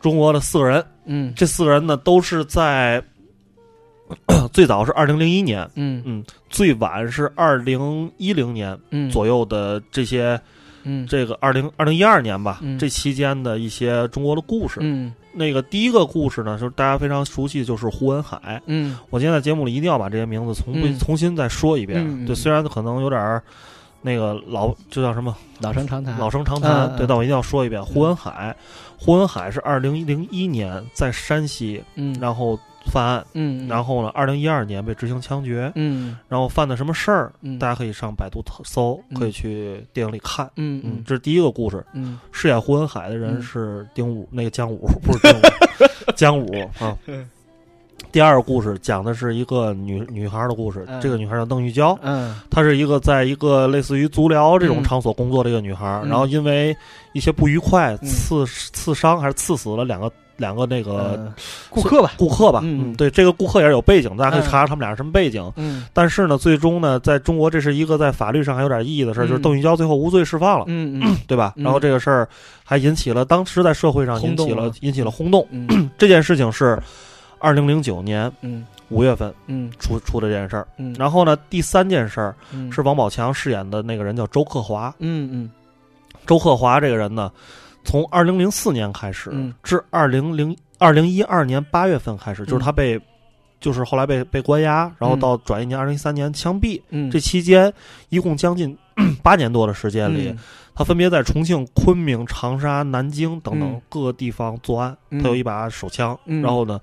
[0.00, 1.32] 中国的四个人，嗯。
[1.34, 3.02] 这四个人呢都是在
[4.52, 6.02] 最早是二零零一年，嗯。
[6.04, 9.10] 嗯，最晚是二零一零年嗯。
[9.10, 10.40] 左右的这些，嗯
[11.08, 12.78] 这个二零二零一二年吧，嗯。
[12.78, 14.80] 这期间的一些中国的故事。
[14.82, 15.12] 嗯。
[15.32, 18.60] 那个第一个故事呢，就是大家非常熟悉，就是胡文海。
[18.66, 18.98] 嗯。
[19.10, 20.98] 我今天在节目里一定要把这些名字重、嗯。
[20.98, 22.00] 重新再说一遍。
[22.00, 23.42] 嗯嗯对，虽然可能有点儿
[24.02, 25.36] 那个老，就叫什么？
[25.60, 26.18] 老生常谈。
[26.18, 27.84] 老生常谈，嗯嗯对，但我一定要说一遍。
[27.84, 28.56] 胡文海，
[28.98, 32.16] 胡文海是二零零一年在山西，嗯。
[32.20, 33.66] 然后犯案，嗯。
[33.68, 36.16] 然后呢，二零一二年被执行枪决，嗯。
[36.28, 37.58] 然后犯的什么事儿，嗯。
[37.58, 39.18] 大家可以上百度搜，嗯。
[39.18, 40.50] 可以去电影里看。
[40.56, 41.84] 嗯嗯，这是第一个故事。
[41.92, 42.18] 嗯。
[42.32, 43.42] 饰演胡文海的人嗯。
[43.42, 45.42] 是丁武，那个姜武 不是丁武，
[46.16, 46.96] 姜武啊。
[48.12, 51.00] 第二个故事讲的是一个女女孩的故事，嗯。
[51.00, 52.34] 这个女孩叫邓玉娇，嗯。
[52.50, 54.82] 她是一个在一个类似于足疗这种嗯。
[54.82, 56.08] 场所工作的一个女孩，嗯。
[56.08, 56.76] 然后因为
[57.12, 58.08] 一些不愉快嗯。
[58.08, 60.10] 刺刺伤还是刺死了两个
[60.40, 61.34] 两个那个呃
[61.68, 62.94] 顾客吧，顾客吧，嗯。
[62.94, 64.42] 对，这个顾客也是有背景，大家可以嗯。
[64.44, 65.52] 查查他们俩是什么背景。
[65.56, 65.84] 嗯。
[65.92, 69.28] 但是呢，最终呢，在中国这是一个在法律上还有点意义的事儿，嗯。
[69.28, 71.16] 就是邓玉娇最后无罪释放了，嗯嗯。
[71.26, 71.52] 对吧？
[71.56, 71.62] 嗯。
[71.64, 72.26] 然后这个事儿
[72.64, 74.72] 还引起了当时在社会上引起了。
[74.80, 75.46] 引起了轰动。
[75.50, 75.90] 嗯。
[75.98, 76.76] 这件事情是
[77.38, 78.64] 二零零九年嗯。
[78.88, 79.70] 五月份嗯。
[79.78, 80.66] 出出的这件事儿。
[80.78, 82.72] 嗯，然后呢，第三件事儿嗯。
[82.72, 84.92] 是王宝强饰演的那个人叫周克华。
[84.98, 85.50] 嗯嗯。
[86.26, 87.30] 周克华这个人呢，
[87.84, 89.52] 从二零零四年开始嗯。
[89.62, 93.00] 至二零零二零一二年八月份开始，就是他被，
[93.60, 96.80] 就是后来被被关押，然后到转一年二零一三年枪毙。
[96.90, 97.72] 嗯，这期间
[98.08, 98.76] 一共将近
[99.22, 100.38] 八年多的时间里，嗯。
[100.74, 103.82] 他分别在重庆、昆明、长沙、南京等等嗯。
[103.90, 104.96] 各个地方作案。
[105.10, 105.22] 嗯。
[105.22, 106.40] 他有一把手枪，嗯。
[106.40, 106.80] 然后呢，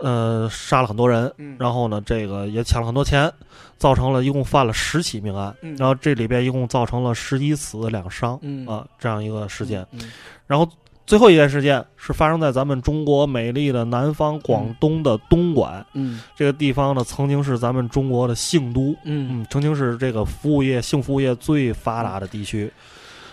[0.00, 3.32] 呃，杀了很多人，嗯然后呢，这个也抢了很多钱，
[3.78, 8.38] 造成了一共犯了十起命案，嗯然后这里边一共造成了十一死两伤。
[8.42, 9.86] 嗯啊，这样一个事件。
[9.92, 10.10] 嗯
[10.46, 10.68] 然后
[11.06, 22.72] 最后一件事件是发生在咱们中国美丽的南方广东的东莞、嗯这个地方呢，曾经是咱们中国的性都，嗯，嗯，曾经是这个服务业、性服务业最发达的地区。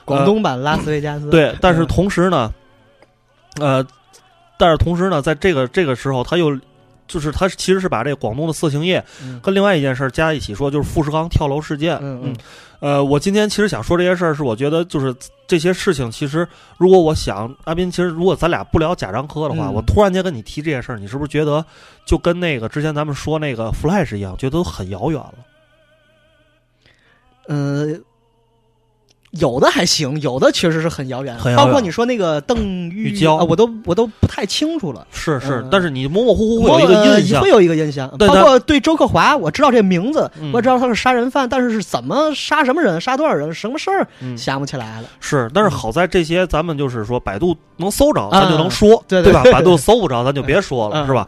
[0.06, 2.54] 广东版拉斯维加斯，对，但是嗯同时呢，
[3.60, 3.86] 呃，
[4.58, 6.58] 但是同时呢，在这个这个时候，他又
[7.08, 11.98] 就是他其实是把这个广东的色情业嗯跟另外一件事儿加一起说，就是富士康跳楼事件。
[12.02, 12.36] 嗯嗯
[12.80, 15.16] 呃，我今天其实想说这些事儿，是我觉得就是
[15.48, 21.66] 这些事情，其实如果我想阿斌，其实如果咱俩不聊贾樟柯的话，嗯我突然间跟你提这件事儿，你是不是觉得
[22.06, 25.34] 就跟那个之前咱们说那个 Flash 一样，觉得都很遥远了？
[27.48, 27.88] 呃，
[29.40, 32.58] 有的还行，有的确实是很遥远，很遥远包括你说那个邓
[32.90, 35.06] 玉玉娇啊我都我都不太清楚了。
[35.12, 37.48] 是是，嗯但是你模模糊糊会有一个呃印象会。
[37.50, 45.08] 有一个印象，包括对周克华，我知道这名字，嗯我也知道他是杀人犯，但是是怎么杀什么人，杀多少人，什么事儿，嗯，想不起来了。
[45.20, 49.42] 是，但是好在这些咱们就是说百度能搜着，啊咱就能说，对对吧？
[49.44, 51.26] 对百度搜不着，咱就别说了，嗯是吧？？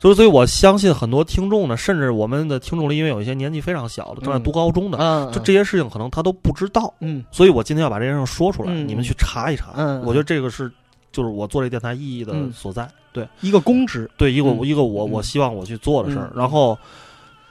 [0.00, 6.92] 嗯所以，所以我相信很多听众呢，甚至我们的听众里，因为有一些年纪非常小的，正在读高中的，嗯，就这些事情可能他都不知道。
[7.00, 7.22] 嗯。
[7.30, 8.88] 所以我今天要把这件事说出来，嗯。
[8.88, 9.74] 你们去查一查。
[9.76, 10.72] 嗯我觉得这个是
[11.12, 12.50] 就是我做这电台意义的嗯。
[12.52, 12.88] 所在。
[13.12, 14.66] 对一个公职，对，一个、嗯。
[14.66, 15.10] 一个我嗯。
[15.10, 16.30] 我希望我去做的事儿。
[16.32, 16.38] 嗯。
[16.38, 16.78] 然后，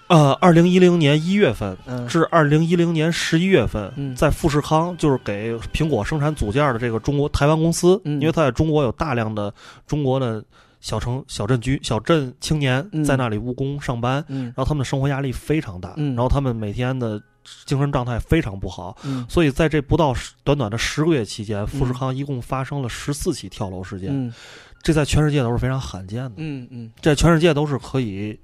[0.08, 2.08] 呃，二零一零年一月份嗯。
[2.08, 4.16] 至二零一零年十一月份，嗯。
[4.16, 8.20] 在富士康就是给苹果生产组件的这个中国台湾公司，嗯。
[8.20, 9.54] 因为它在中国有大量的
[9.86, 10.44] 中国的
[10.80, 17.22] 小城、小镇居、小镇青年嗯在那里务工上班，嗯然后他们的生活压力非常大，嗯然后他们每天的
[17.66, 20.14] 精神状态非常不好，嗯所以在这不到
[20.44, 24.34] 短短的十个月期间，富士康一共发生了十四起跳楼事件，嗯
[24.82, 28.40] 这在全世界都是非常罕见的，嗯嗯这在全世界都是可以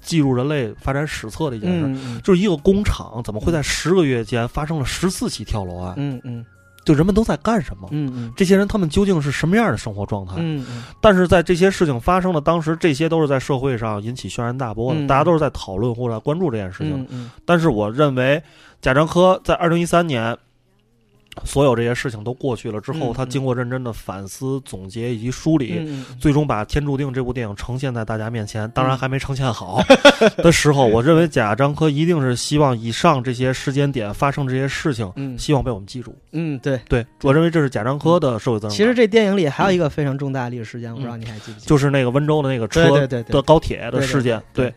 [0.00, 1.84] 记录人类发展史册的一件事。
[1.84, 5.94] 嗯就是一个工厂怎么会在十个月间发生了十四起跳楼案？
[5.96, 6.46] 嗯嗯
[6.84, 7.88] 就人们都在干什么？
[7.92, 10.34] 嗯嗯这些人他们究竟是什么样的生活状态？
[10.38, 17.00] 嗯嗯但是在这些事情发生的当时，这些都是在社会上引起轩然大波的，嗯大家都是在讨论或者关注这件事情。
[17.02, 18.42] 嗯嗯但是我认为，
[18.80, 20.36] 贾樟柯在二零一三年，
[21.44, 28.70] 所有这些事情都过去了之后，嗯他经过认真的反思、总结以及梳理，嗯最终把《天注定》这部电影呈现在大家面前。
[28.72, 29.80] 当然嗯还没呈现好
[30.38, 36.14] 的时候，我认为贾樟柯一定是希望以上这些时间点发生这些事情，嗯希望被我们记住。
[36.32, 36.78] 嗯对。
[36.88, 38.76] 对我认为这是贾樟柯的社会责任。
[38.76, 41.66] 其实这电影里还有一个非常重大的历史事件，我不知道你还记不记得？
[41.66, 44.42] 就是那个温州的那个车的高铁的事件。
[44.52, 44.72] 对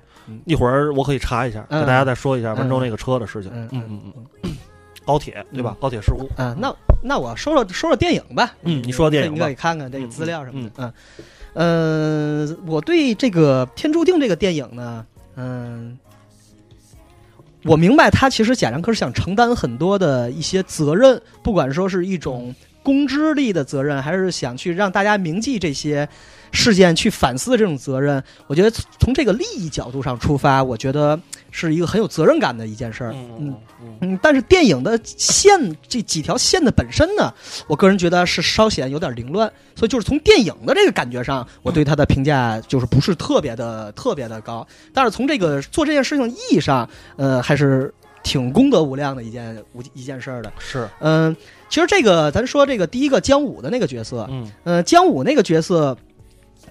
[0.46, 3.52] 一会儿我可以查一下，嗯给大家再说一下嗯温州那个车的事情。
[3.54, 4.14] 嗯嗯嗯
[4.44, 4.52] 嗯，
[5.06, 5.78] 高铁对吧？
[5.80, 6.28] 高铁事故。
[6.42, 8.56] 啊，那那我说说说说电影吧。
[8.64, 10.72] 嗯你说电影你可以看看这个资料什么的。
[10.78, 10.94] 嗯
[11.54, 15.98] 嗯，呃，我对这个《天注定》这个电影呢，嗯，
[17.64, 22.54] 我明白他其实贾樟柯是想承担很多的一些责任，不管说是一种
[22.86, 26.08] 公知力的责任，还是想去让大家铭记这些
[26.52, 28.24] 事件、去反思的这种责任。
[28.46, 28.70] 我觉得
[29.00, 31.20] 从这个利益角度上出发，我觉得
[31.50, 33.12] 是一个很有责任感的一件事儿。
[33.14, 37.34] 嗯嗯嗯，但是电影的线这几条线的本身呢，
[37.68, 44.66] 我个人觉得是稍显有点凌乱，所以就是从电影的这个感觉上，我对它的评价就是不是特别的特别的高。
[44.94, 47.92] 但是从这个做这件事情意义上，呃，还是
[48.26, 50.52] 挺功德无量的一件无一件事儿的。
[50.58, 50.90] 是。
[51.00, 51.34] 嗯、
[51.70, 54.52] 其实这个咱说这个第一个姜武的那个角色，嗯。
[54.64, 55.96] 呃，姜武那个角色，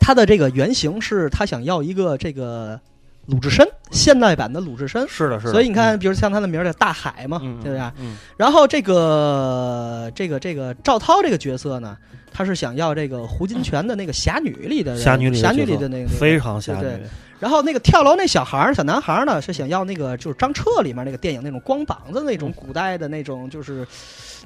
[0.01, 2.79] 他的这个原型是他想要一个这个
[3.27, 5.07] 鲁智深现代版的鲁智深。
[5.09, 5.53] 是的，是的。
[5.53, 7.91] 所以你看，比如像他的名儿叫大海嘛，嗯，对不对？
[8.01, 11.97] 嗯，然后这个这个这个赵涛这个角色呢，
[12.33, 17.01] 他是想要这个胡金铨的那个侠女里的侠女里的侠女里的那个非常侠对女，
[17.39, 23.87] 然后那个跳楼那小孩儿小男孩儿呢，是想要那个就是张彻里面那个电影那种光膀子那种古代的那种就是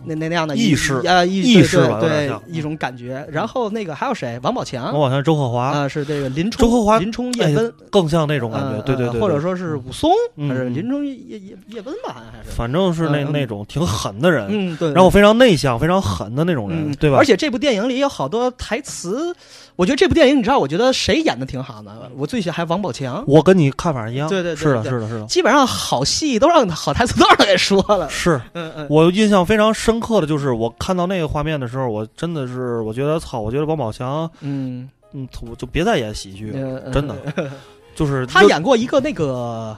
[0.04, 3.26] 那那那样的意识啊意意识对对一种感觉。
[3.30, 4.38] 然后那个还有谁？
[4.42, 10.10] 王宝强王宝强周鹤华啊，是这个林冲周鹤华林冲哎叶问，更像那种感觉，呃对对对，对或者说是武松
[10.48, 12.50] 还是林冲叶叶叶叶问吧，好像还是。
[12.50, 14.92] 反正是那那种挺狠的人，嗯，对。
[14.92, 17.16] 然后非常内向、非常狠的那种人嗯，，对吧？
[17.18, 19.34] 而且这部电影里有好多台词，
[19.76, 22.10] 我觉得这部电影你知道，我觉得谁演的挺好的？
[22.16, 23.22] 我最喜欢还王宝强。
[23.26, 28.08] 我跟你看法一样，对对对是的，是的，是的，基本上好戏都让好台词都让他给说了。
[28.08, 37.14] 是嗯嗯，我印象非常深刻的就是我看到那个画面的时候，我真的是我觉得操，我觉得王宝强，嗯，嗯，我就别再演喜剧了，呃真的，
[37.98, 39.76] 就是他演过一个那个。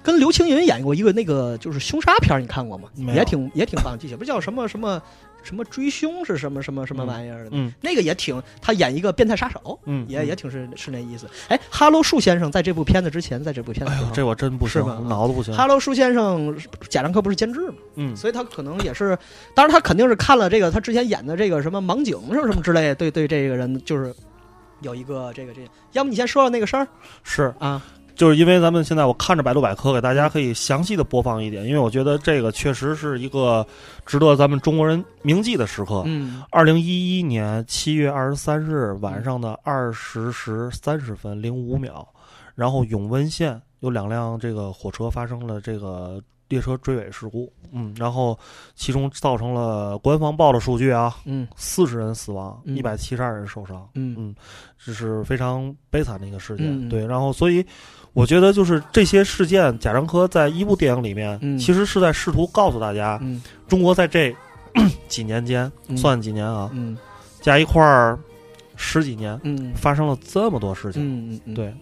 [0.00, 2.88] 跟刘青云演过一个那个就是凶杀片儿，你看过吗？
[2.96, 5.02] 也挺也挺棒，记起不叫什么什么
[5.42, 7.70] 什么追凶是什么什么什么玩意儿的，嗯。
[7.82, 11.28] 那个也挺他演一个变态杀手，嗯，也也挺是是那意思。
[11.48, 16.56] 哎，哈喽树先生在这部片子之前，在这部片子哎呦这我真不行是吧，脑子不行，哈喽，树先生，
[16.88, 19.18] 贾樟柯不是监制嘛，嗯，所以他可能也是，
[19.52, 24.14] 当然他肯定是看了这个他之前演的这个什么盲井什么什么之类，对对这个人就是
[24.80, 26.86] 有一个这个这个，要不你先说说那个事儿
[27.22, 27.82] 是啊？
[28.14, 33.64] 就是因为咱们现在我看着百度百科，给大家可以详细的播放一点，因为我觉得这个确实是一个
[34.04, 36.02] 值得咱们中国人铭记的时刻。
[36.06, 42.08] 嗯二零一一年七月二十三日晚上的二十时三十分零五秒，
[42.56, 48.38] 然后永温县有两辆这个火车发生了这个列车追尾事故，嗯，然后
[48.74, 51.46] 其中造成了官方报的数据啊，嗯。
[51.56, 52.76] 四十人死亡，嗯。
[52.76, 54.14] 一百七十二人受伤，嗯。
[54.18, 54.34] 嗯，
[54.82, 56.66] 这是非常悲惨的一个事件。
[56.66, 57.64] 嗯对，然后所以
[58.14, 61.58] 我觉得就是这些事件，贾樟柯在一部电影里面，嗯。
[61.58, 63.42] 其实是在试图告诉大家，嗯。
[63.66, 64.34] 中国在这
[65.08, 65.96] 几年间，嗯。
[65.96, 66.96] 算几年啊，嗯。
[67.42, 68.18] 加一块儿
[68.76, 69.74] 十几年，嗯。
[69.74, 71.02] 发生了这么多事情。
[71.02, 71.74] 嗯嗯嗯，对，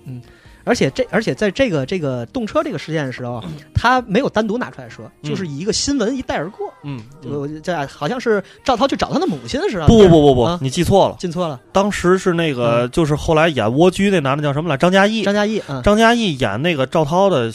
[0.66, 5.30] 而且这而且在这个这个动车这个事件的时候， 他没有单独拿出来说，嗯。
[5.30, 6.66] 就是以一个新闻一带而过。
[6.82, 14.76] 嗯，我这好像是赵涛去找他的母亲似的不不不不你记错了，记错了，当时是那个，就是后来演蜗居那男的叫什么来？
[14.76, 15.22] 张嘉译。
[15.22, 17.50] 张嘉译啊，张嘉译演那个赵涛的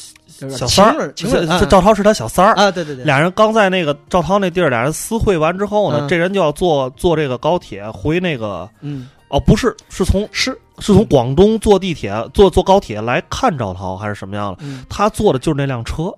[0.50, 2.54] 小三儿，情人，情人这啊赵涛是他小三儿。
[2.56, 6.08] 啊，对对对，俩人刚在那个赵涛那地儿，俩人私会完之后呢，嗯。
[6.08, 14.58] 这人就要坐坐这个高铁回那个嗯，哦，不是，是从是，是从广东坐地铁坐坐高铁来看赵涛还是什么样的？
[14.62, 16.14] 嗯，他坐的就是那辆车，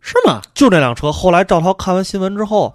[0.00, 0.42] 是吗？
[0.54, 1.10] 就那辆车。
[1.10, 2.74] 后来赵涛看完新闻之后，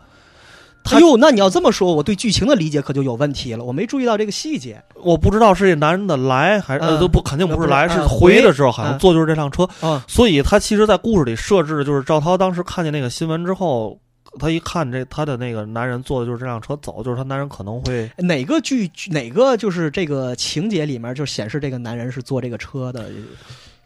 [0.84, 9.70] 他哎呦，那你要这么说，我对剧情的理解可就有问题了，我没注意到这个细节我不知道是这男人的来还是、呃嗯都不肯定不是来，是回的时候好像嗯坐就是这辆车。
[9.82, 10.04] 啊。
[10.08, 14.00] 所以他其实，在故事里设置的就是赵涛当时看见那个新闻之后，
[14.38, 23.10] 他一看这他的那个男人坐的就是这辆车走，就是他男人可能会哪个剧哪个就是这个情节里面就显示这个男人是坐这个车的？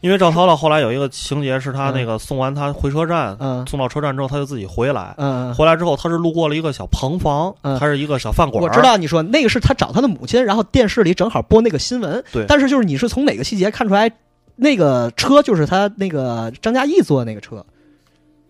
[0.02, 12.22] 因为赵涛到后来有一个情节是他那个送完他回车站，嗯送到车站之后他就自己回来，嗯，回来之后他是路过了一个小棚房，嗯还是一个小饭馆，我知道你说那个是他找他的母亲，然后电视里正好播那个新闻。
[12.34, 14.12] 对但是就是你是从哪个细节看出来
[14.58, 17.66] 那个车就是他那个张嘉译坐的那个车？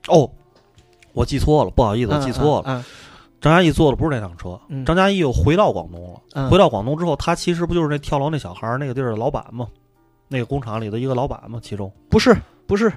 [0.08, 0.28] 哦，
[1.14, 2.66] 我记错了，不好意思，我记错了。
[2.68, 2.84] 嗯
[3.44, 6.22] 张嘉译坐的不是那趟车，嗯张嘉译又回到广东了。
[6.34, 9.68] 嗯回到广东之后，他其实不就是那跳楼那小孩儿那个地儿的老板吗？
[10.30, 11.60] 那个工厂里的一个老板吗？
[11.62, 12.34] 其中不是
[12.66, 12.90] 不是，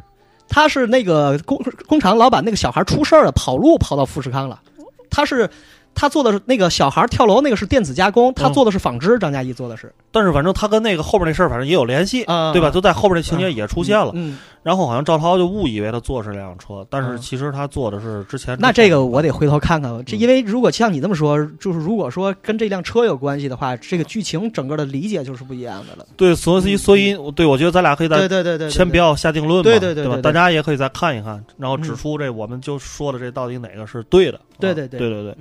[0.49, 4.63] 他是那个工工厂老板那个小孩出事儿了，跑路跑到富士康了。
[5.11, 5.51] 他是
[5.97, 12.71] 他做的是那个小孩跳楼那个是电子加工，他嗯做的是纺织，张嘉译做的是但是反正他跟那个后边那事儿反正也有联系，啊对吧？
[12.71, 14.11] 就在后边那情节也出现了。
[14.15, 18.57] 嗯，然后好像赵涛就误以为他坐的是这辆车，但是嗯其实他坐的是之前。
[18.61, 26.05] 那这个我得回头看看了，这嗯因为如果像你这么说，就是如果说跟这辆车有关系的话，这个剧情整个的理解就是不一样的了。
[26.17, 28.97] 对，所以所以对我觉得咱俩可以再对对对对，先不。
[28.97, 34.39] 要下定论嘛，对对对吧大家也可以再看一看，然后指嗯出这我们就说的这到底哪个是对的。
[34.39, 35.37] 啊对对对对对对，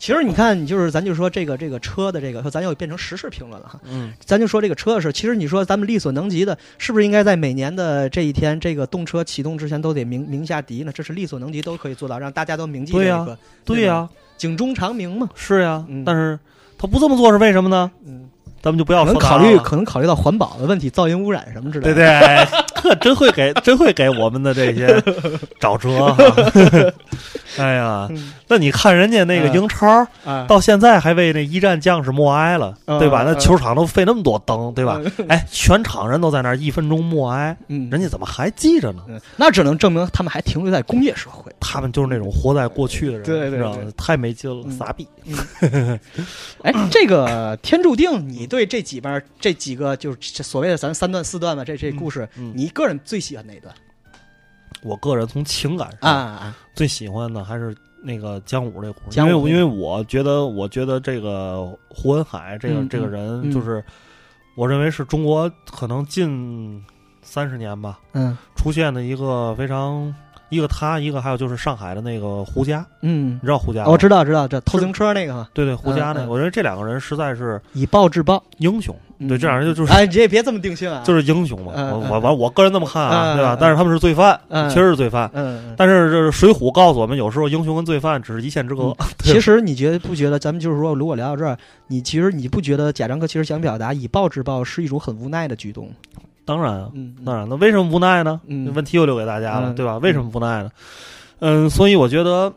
[0.00, 3.78] 其实你看，你就是咱就说这个这个车的这个，说咱要变成时事评论了哈。
[3.84, 10.90] 嗯，咱就说这个车的事，其实你说咱们力所能及的，是不是应该在每年的这一天，这个动车启动之前都得鸣鸣下笛呢？
[10.90, 14.08] 这是力所能及都可以做到，让大家都铭记这个，对呀，
[14.38, 15.28] 警钟长鸣嘛。
[15.34, 16.38] 是呀嗯，但是
[16.78, 17.90] 他不这么做是为什么呢？
[18.06, 18.26] 嗯，
[18.62, 22.46] 咱们就不要可能说考虑可能考虑到环保的问题，噪音污染什么之类的对的。
[22.46, 25.02] 对，呵， 真会给，真会给我们的这些
[25.58, 26.34] 找辙哈。
[27.58, 28.08] 哎呀，
[28.48, 33.22] 那你看人家那个嗯英超，啊，到现在还为那一战将士默哀了，嗯对吧？
[33.26, 35.00] 那嗯球场都费那么多灯，对吧？
[35.28, 39.02] 哎，全场人都在那儿一分钟默哀，嗯，人家怎么还记着呢？
[39.08, 41.50] 嗯那只能证明他们还停留在工业社会。
[41.60, 45.06] 他们就是那种活在过去的人，对对太没劲了，嗯傻逼。
[46.62, 53.74] 哎，这个天注定，你对这几边这几个就是所谓的咱三段四段吧，这这故事，嗯你个人最喜欢哪一段？
[54.82, 56.56] 我个人从情感啊上啊？
[56.74, 63.84] 最喜欢的还是那个姜武这故事，因为因为我觉得，我觉得这个胡文海这个、嗯这个人，嗯就是、
[64.56, 66.82] 我认为是中国可能近
[67.20, 68.36] 三十年吧嗯。
[68.56, 70.14] 出现的一个非常
[70.48, 73.34] 一个他，一个还有就是上海的那个胡佳，嗯。
[73.34, 73.90] 你，知道胡佳吗？
[73.90, 78.42] 我知道知道，这偷自行车那个嘛，对对，胡佳那个，我认为这两个人实在是以暴制暴。
[78.56, 79.92] 英雄，嗯对，这两人就就是。
[79.92, 81.02] 哎，你也别这么定性啊。
[81.04, 83.56] 就是英雄嘛，我我我我个人这么看啊，对吧？
[83.60, 85.30] 但是他们是罪犯，嗯确实是罪犯。
[85.76, 88.96] 但是这《水浒》告诉我们，有时候英雄跟罪犯只是一线之隔。
[89.22, 90.38] 其实你觉得不觉得？
[90.38, 91.56] 咱们就是说，如果聊到这儿，
[91.88, 95.90] 你其实你不觉得贾樟柯其实想表达以暴制暴是一种很无奈的举动？
[96.46, 98.40] 当然啊，嗯，当然，那为什么无奈呢？
[98.74, 99.98] 问题又留给大家了，嗯对吧？
[99.98, 100.70] 为什么无奈呢？
[101.40, 102.52] 嗯，所以我觉得，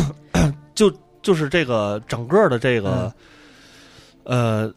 [0.74, 0.92] 就
[1.22, 3.12] 就是这个整个的这个，
[4.24, 4.72] 呃，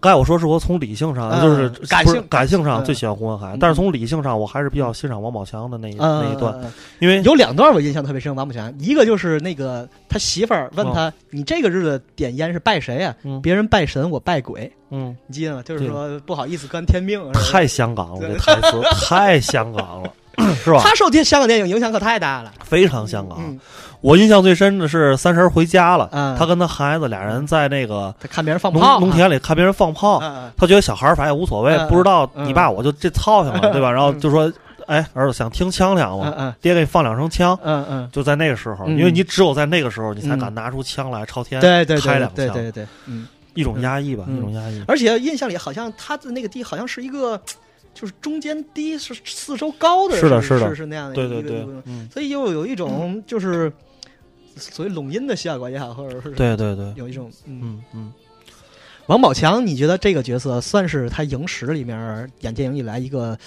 [0.00, 6.58] 刚才我说是我从理性上，嗯就是感性感性上嗯最喜欢胡文海，嗯但是从理性上，我还是比较欣赏王宝强的那一嗯那一段，
[6.98, 14.70] 因为有两段我印象特别深，王宝强，一个就是那个他媳妇儿问他：“你这个日子点烟是拜谁呀、哦嗯别人拜神，我拜鬼。
[14.90, 15.62] 嗯，你记得吗？
[15.64, 17.20] 就是说不好意思，干天命。
[17.32, 20.12] 太香港了，对这台词 太香港了，
[20.64, 20.80] 是吧？
[20.82, 22.52] 他受电香港电影影响可太大了。
[22.64, 23.38] 非常香港。
[23.40, 23.58] 嗯，
[24.00, 33.90] 我印象最深的是三十回家了，嗯他跟他孩子俩人在那个他看别人放炮，农农田里看别人放炮，啊，他觉得小孩儿反正也无所谓，嗯不知道嗯你爸我就这操性了，对吧？
[33.90, 34.52] 然后就说，
[34.86, 36.32] 哎，儿子想听枪响吗？
[36.36, 37.58] 嗯嗯爹给你放两声枪。
[37.62, 43.26] 嗯嗯，就在那个时候，嗯因为你只有在那个时候，你才嗯敢拿出枪来朝天对对对开两枪，对对对，嗯。
[43.54, 44.84] 一种压抑吧，嗯一种压抑。
[44.86, 47.40] 而且印象里好像他的那个地好像是一个，
[47.96, 50.76] 就是中间低是四周高的，是的是是的。
[50.76, 51.66] 是那样的对对对。
[52.12, 53.72] 所以又有一种就是
[54.54, 57.60] 所谓拢音的效果也好，或者是对对对，有一种嗯。
[57.62, 58.12] 嗯嗯，
[59.06, 63.38] 王宝强，你觉得这个角色算是他影史里面演电影以来一个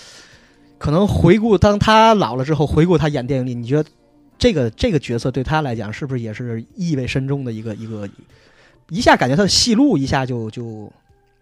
[0.80, 3.90] 可能回顾，当他老了之后回顾他演电影里，你觉得
[4.38, 8.10] 这个这个角色对他来讲是不是也是意味深重的一个一个？
[8.92, 10.92] 一下感觉他的戏路一下就就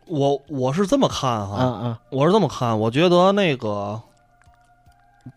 [0.10, 4.02] 我我是这么看啊哈，啊我是这么看，我觉得那个。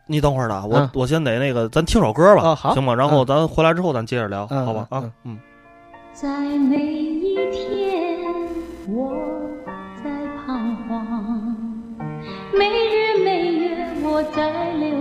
[0.07, 2.95] 你等会儿呢，我、嗯我先得那个，咱听首歌吧，哦好行吗？
[2.95, 4.87] 然后咱回来之后咱接着聊，嗯好吧？
[4.91, 5.39] 嗯啊，嗯，
[6.12, 8.21] 在每一天，
[8.89, 9.12] 我
[10.03, 10.11] 在
[10.47, 11.05] 彷徨；
[12.57, 14.99] 每日每夜，我在流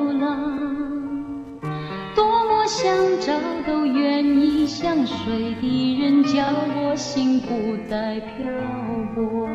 [2.69, 2.87] 想
[3.19, 3.33] 找
[3.65, 6.45] 都愿意相随的人，叫
[6.77, 8.45] 我心不再漂
[9.15, 9.49] 泊。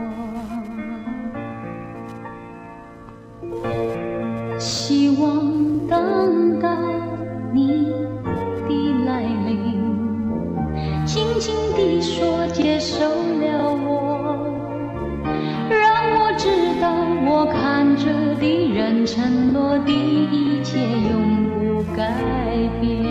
[4.58, 6.68] 希望等待
[7.52, 7.86] 你
[8.68, 9.80] 的来临。
[11.06, 14.36] 轻轻地说接受了我，
[15.70, 16.48] 让我知
[16.80, 16.92] 道
[17.30, 21.33] 我看着的人承诺的一切永
[21.96, 22.12] 改
[22.80, 23.04] 变。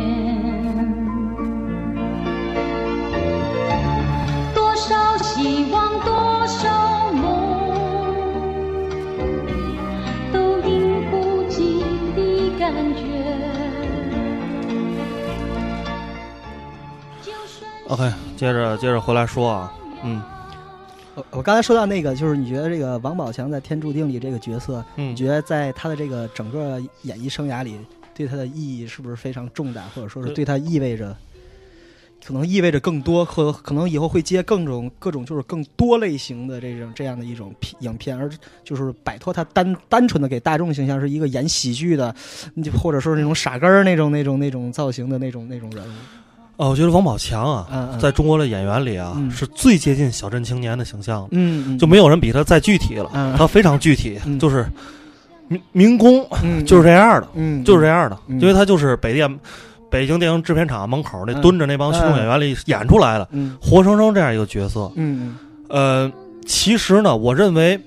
[4.54, 7.24] 多少希望，多少梦，
[10.34, 11.80] 都因不尽
[12.16, 13.02] 的感觉。
[17.88, 19.74] OK，接着接着回来说啊，
[20.04, 20.22] 嗯
[21.16, 27.80] 我我刚才说到那个，就是你觉得这个王宝强在《天注定》里这个角色，嗯你，觉得在他的这个整个演艺生涯里，
[28.16, 31.16] 对他的意义是不是非常重大，或者说是对他意味着，
[32.26, 38.30] 可能意味着更多，和可能以后会接各种各种就是更多类型的这种这样的一种片影片，而
[38.64, 42.16] 就是摆脱他单单纯的给大众形象是一个演喜剧的，
[42.82, 45.92] 或者说是那种傻根儿那种那种那种造型的那种那种人物。
[46.56, 54.64] 哦，我觉得王宝强啊，嗯嗯在中国的演员里啊，嗯是最接近小镇青年的形象的，嗯嗯，就没有人比他再具体了，嗯他非常具体，嗯就是
[55.54, 58.40] 民民工，嗯就是这样的，嗯就是这样的，嗯。
[58.42, 59.40] 因为他就是北电
[59.90, 61.42] 北京电影制片厂门口那嗯。
[61.42, 63.56] 蹲着那帮群众演员里演出来的，嗯。
[63.62, 64.92] 活生生这样一个角色。
[64.96, 65.38] 嗯
[65.70, 66.12] 呃，
[66.46, 67.80] 其实呢，我认为。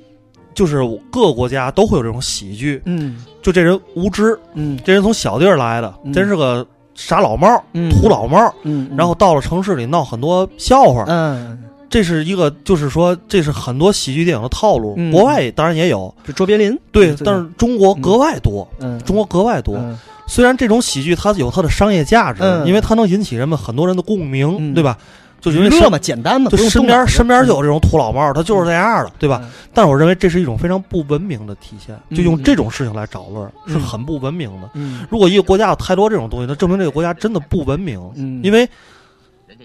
[0.56, 0.78] 就是
[1.12, 3.22] 各个国家都会有这种喜剧，嗯。
[3.42, 4.78] 就这人无知，嗯。
[4.82, 6.10] 这人从小地儿来的，嗯。
[6.14, 7.90] 真是个傻老帽、嗯。
[7.90, 11.62] 土老猫，嗯，然后到了城市里闹很多笑话，嗯
[11.96, 14.92] 这是一个，就是说，这是很多喜剧电影的套路。
[14.98, 19.76] 嗯国外当然也有，就卓别林，对，嗯但是中国格外多，嗯，中国格外多。
[19.78, 24.98] 嗯虽然这种喜剧它有它的商业价值，嗯因为它能引起人们很多人的共鸣，嗯对吧？
[25.40, 29.40] 就是因为身娱乐嘛，简单嘛，就身边身边就有这种土老帽，他就是这样的，对吧？？
[29.42, 34.68] 嗯但是我认为这是一种非常不文明的体现，嗯就用这种事情来找乐，嗯是很不文明的。
[34.74, 37.98] 嗯如果一个国家有太多这种东西，那证明这个国家真的不文明。
[38.16, 38.68] 嗯，因为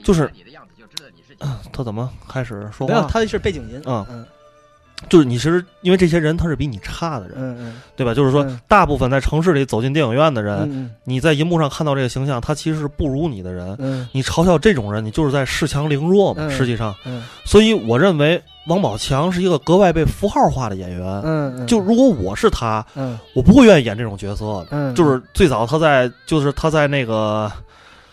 [0.03, 0.32] 就是
[1.74, 3.08] 他怎么开始说没有，话？
[3.08, 4.26] 他是背景音，嗯嗯
[5.10, 8.14] 就是你其实因为这些人他是比你差的人，嗯嗯，对吧？
[8.14, 13.76] 就是说嗯，大部分在城市里走进电影院的人，嗯你在银幕上看到这个形象，他其实是不如你的人。
[13.80, 16.44] 嗯你嘲笑这种人，你就是在恃强凌弱嘛。
[16.46, 21.22] 嗯实际上，嗯所以我认为王宝强是一个格外被符号化的演员。
[21.24, 24.68] 嗯嗯，就如果我是他，嗯我不会愿意演这种角色的。
[24.70, 27.52] 嗯，就是最早他在，就是他在那个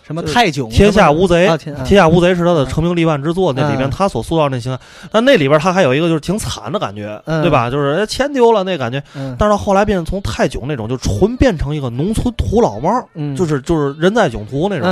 [0.08, 4.80] 什么泰囧、《天下无贼》啊，天《天下无贼》是他的成名立万之作，嗯那里边他所塑造那形象，
[5.12, 7.70] 但那里边他还有一个就是挺惨的感觉，嗯对吧？
[7.70, 14.88] 就是哎钱丢了那感觉，嗯，但是到后来变成从泰囧那种，就纯变成一个农村土老帽，嗯就是就是人在囧途那种。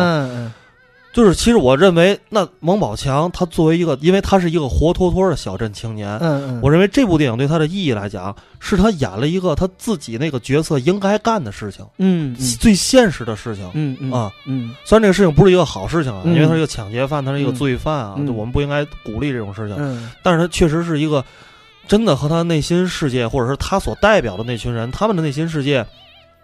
[1.16, 13.70] 嗯就是其实我认为，那王宝强他作为一个，因为他是一个活脱脱的小镇青年，嗯嗯，我认为这部电影对他的意义来讲，是他演了一个他自己那个角色应该干的事情，嗯嗯最现实的事情。
[13.72, 19.76] 嗯嗯啊嗯虽然这个事情不是一个好事情啊，嗯因为他是一个抢劫犯，他是一个嗯罪犯啊，嗯就我们不应该鼓励这种事情。
[19.78, 21.24] 嗯但是他确实是一个
[21.88, 25.86] 真的和他内心世界，或者是他所代表的那群人，他们的内心世界，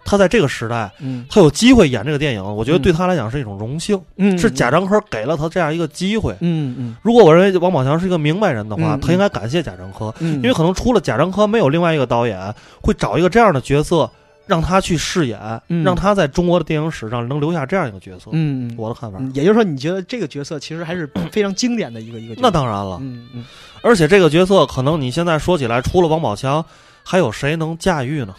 [0.05, 6.32] 他在这个时代，嗯他有机会演这个电影，我觉得嗯对他来讲是一种荣幸，嗯，是贾樟柯给了他这样一个机会。
[6.40, 14.11] 嗯嗯如果我认为王宝强是一个明白人的话，嗯他应该感谢贾樟柯，嗯，因为可能除了贾樟柯，没有另外一个导演会找一个这样的角色
[14.46, 15.38] 让他去饰演，
[15.68, 18.30] 嗯让他在中国的电影史上能留下这样一个角色。
[18.32, 19.18] 嗯嗯我的看法。
[19.20, 22.42] 嗯，也就是说，你觉得这个角色其实还是非常经典的一个一个角色？
[22.42, 23.44] 那当然了，嗯嗯
[23.82, 26.64] 而且这个角色可能你现在说起来，除了王宝强，
[27.05, 28.34] 还有谁能驾驭呢？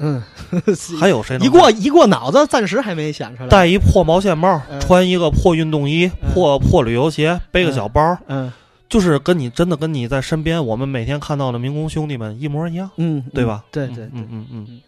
[0.00, 0.20] 嗯，
[0.98, 3.48] 还有谁能一过一过脑子，暂时还没想出来。
[3.48, 8.52] 戴一破毛线帽，嗯穿一个破运动衣、嗯破破旅游鞋，背个小包，嗯
[8.88, 13.62] 就是跟你真的跟你在身边，我们每天看到的民工兄弟们一模一样，嗯，对吧？
[13.70, 14.26] 对对对嗯。
[14.30, 14.80] 嗯嗯。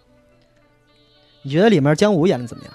[1.42, 2.72] 你觉得里面姜武演的怎么样？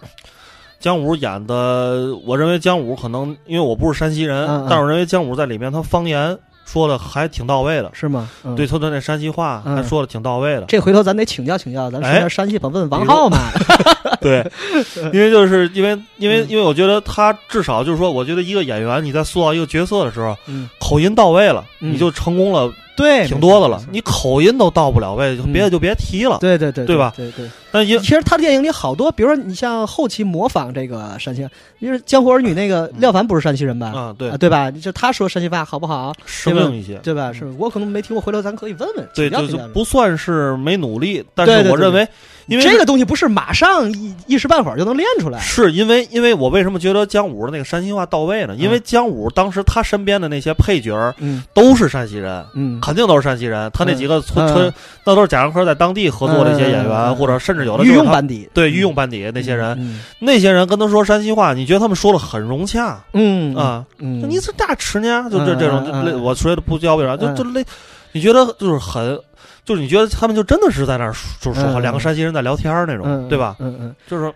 [0.80, 8.30] 姜武演的，我认为姜武可能因为我不是山西人，但是我认为姜武在里面他方言说的还挺到位的，是吗？
[8.44, 10.66] 嗯对，他的那山西话说的挺到位的。
[10.68, 13.38] 这回头咱得请教请教，咱说哎点山西吧，问问王浩嘛。
[14.20, 14.46] 对，
[15.14, 23.82] 因为就是因为因为嗯因为我觉得他至少就是说，我觉得一个演员你在塑造一个角色的时候，嗯，口音到位了，嗯你就成功了对，挺多的了。
[23.92, 26.40] 你口音都到不了位，就别嗯的就别提了。
[26.42, 27.48] 对对对对吧对对。
[27.72, 31.48] 但也其实他电影里好多，比如说你像后期模仿这个山西，
[31.80, 33.88] 因为《江湖儿女》那个廖凡不是山西人吧？
[33.88, 34.72] 啊，对啊，，对吧？
[34.72, 36.12] 就他说山西话好不好？
[36.26, 36.96] 生硬一些。
[37.04, 37.32] 对吧？
[37.32, 39.08] 是我可能没听过，回头咱可以问问。
[39.14, 42.08] 对，就请教请教就不算是没努力，但是我认为，
[42.48, 45.40] 因为这个东西不是马上一一时半会儿就能练出来。
[45.40, 48.56] 是因为，因为我为什么觉得姜武的那个山西话到位呢？
[48.58, 51.14] 因为姜武当时他身边的那些配角
[51.54, 53.70] 都是山西人，嗯肯定都是山西人。
[53.74, 54.74] 他那几个村嗯村，
[55.06, 63.86] 那都是贾樟柯在当地合作的一些演员，或者甚至有的御用班底对御用班底那些人，嗯那些人跟他说山西话，你觉得他们说的很融洽嗯啊？
[63.98, 65.28] 你是大吃呢？
[65.30, 67.18] 就这嗯这种，我说的不教为啥？
[67.18, 67.66] 就嗯就类，
[68.14, 69.20] 你觉得就是很。
[69.68, 73.58] 就是你觉得他们就真的是在那儿说就是说话，嗯两个山西人在聊天儿那种，嗯对吧？
[73.60, 73.96] 嗯嗯。
[74.08, 74.34] 就是说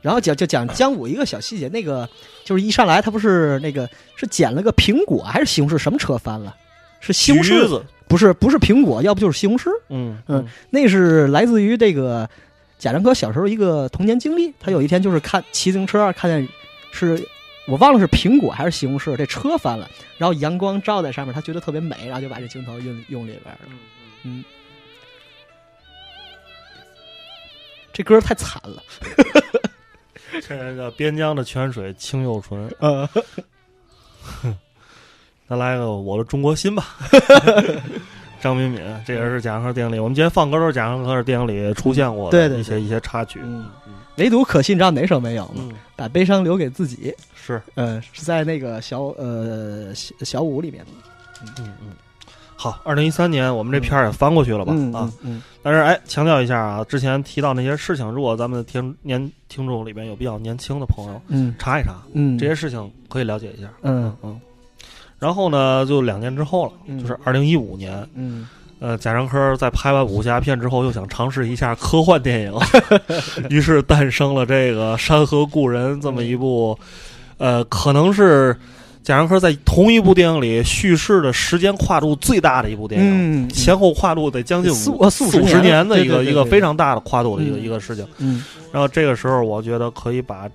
[0.00, 2.08] 然后讲就讲姜武一个小细节，那个
[2.44, 6.54] 就是一上来他不是那个是捡了个苹果还是西红柿，什么车翻了？
[7.00, 9.68] 是西红柿，子，不是不是苹果，要不就是西红柿。
[9.88, 12.28] 嗯嗯那是来自于这个
[12.78, 14.54] 贾樟柯小时候一个童年经历。
[14.60, 16.48] 他有一天就是看骑自行车，看见
[16.92, 17.22] 是
[17.70, 23.60] 我忘了是苹果还是西红柿，这车翻了，然后阳光照在上面，他觉得特别美，然后就把这镜头用用里边了。
[24.24, 24.44] 嗯，
[27.92, 28.82] 这歌太惨了。
[30.42, 32.68] 这个叫边疆的泉水清又纯。
[32.80, 33.08] 呃，
[35.48, 36.96] 咱来个我的中国心吧。
[38.40, 43.38] 张敏敏，这也是贾樟柯电影里，我们今天放歌都是贾樟柯的电影里出现过对对对的一些一些插曲。
[43.44, 43.70] 嗯
[44.20, 45.54] 唯独可信，你知道哪首没有吗？
[45.56, 47.12] 嗯，把悲伤留给自己。
[47.34, 50.90] 是，嗯，是在那个小呃小小五里面的。
[51.58, 51.92] 嗯嗯。
[52.54, 54.74] 好，二零一三年我们这片儿也翻过去了吧？
[54.76, 63.68] 嗯啊，嗯但是哎，强调一下啊，之前提到那些事情，如果咱们的听年听众里边有比较年轻的朋友，嗯查一查嗯，这些事情，可以了解一下。
[63.80, 64.38] 嗯嗯。
[65.18, 68.46] 然后呢，就两年之后了，嗯就是二零一五年，嗯
[68.80, 72.54] 呃，贾樟柯在拍完武侠片之后，又想尝试一下科幻电影，
[73.50, 76.76] 于是诞生了这个《山河故人》这么一部，
[77.36, 78.56] 呃，可能是
[79.02, 88.06] 贾樟柯在同一部电影里叙事的时间跨度最大的一部电影，嗯，前后跨度得将近四五呃四五十年的一个一个非常大的跨度的一个嗯一个事情。
[88.16, 90.48] 嗯，然后这个时候，我觉得可以把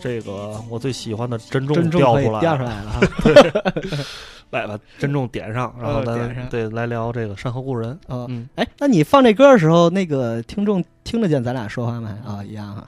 [0.00, 3.00] 这个我最喜欢的珍重真正可以调出来，调出来了哈。
[4.50, 7.90] 来把珍重点上，然后咱对来聊这个《山河故人》。
[8.14, 12.16] 啊，嗯，哎，那你放这歌的时候，那个听众听得见咱俩说话吗？
[12.26, 12.86] 啊，一样哈。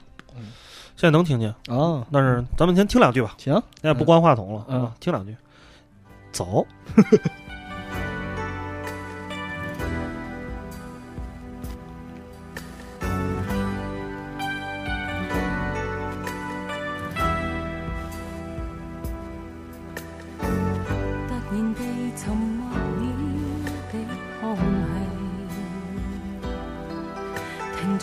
[0.95, 5.35] 现在能听见，哦，但是咱们先听两句吧，行，现在不关话筒了，嗯啊，听两句，
[6.31, 6.65] 走。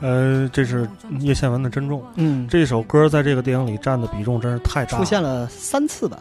[0.00, 0.88] 呃，这是
[1.20, 6.18] 叶倩文的《珍重》嗯，这首歌，在这个电影里占的比重真是太大了，出现了三次吧？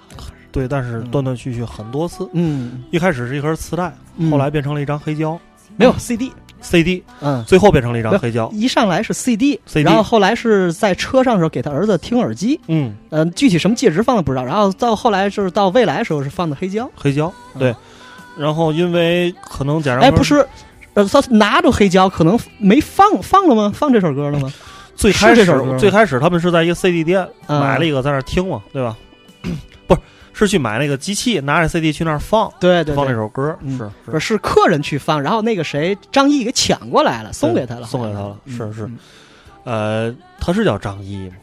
[0.51, 2.28] 对，但是嗯断断续续很多次。
[2.34, 4.32] 嗯，一开始是一盒磁带，嗯。
[4.32, 5.39] 后来变成了一张黑胶。
[5.75, 8.49] 没有 CD，CD，嗯，最后变成了一张黑胶。
[8.51, 17.59] 一上来是 CD，, CD 然后后来是在车上的时候给他儿子听耳机，嗯，呃、具体什么介质放的不知道，然后到后来就是到未来的时候是放的黑胶，黑胶嗯。
[17.59, 17.75] 对。
[18.39, 20.43] 然后因为可能贾樟柯哎，不是。
[20.98, 23.72] 呃，他拿着黑胶，可能没放放了吗？
[23.76, 24.52] 放这首歌了吗？
[24.95, 25.45] 最开始
[25.78, 28.98] 最开始他们是在一个 CD 店嗯买了一个在那听嘛，对吧？
[29.86, 30.02] 不是，
[30.34, 38.98] 是去买那个机器，拿着 CD 去那儿放对对对，放这首歌，嗯是不是是客人去放，然后那个谁张译给抢过来了，送给他了，送给他了嗯是是嗯
[39.66, 41.36] 呃，他是叫张译吗？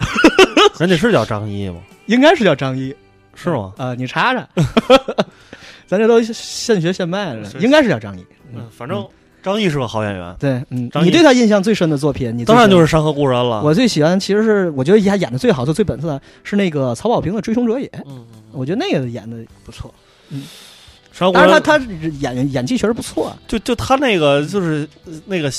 [0.80, 1.76] 人家是叫张译吗？
[2.06, 2.96] 应该是叫张译
[3.34, 3.74] 是吗？
[3.76, 4.48] 呃、你查查，
[5.86, 8.24] 咱这都现学现卖的，应该是叫张译。
[8.54, 9.06] 嗯，反正
[9.42, 13.62] 张译是个好演员，对，嗯，你对他印象最深的作品，你当然就是《山河故人》了。
[13.62, 19.92] 我最喜欢，其实是我觉得他演的最好、的最本色的是那个曹保平的《追凶者也》，嗯，嗯嗯我觉得那个演的不错。
[21.12, 21.84] 山河故当然人他他
[22.20, 25.50] 演演技确实不错，就就他那个就是呃那个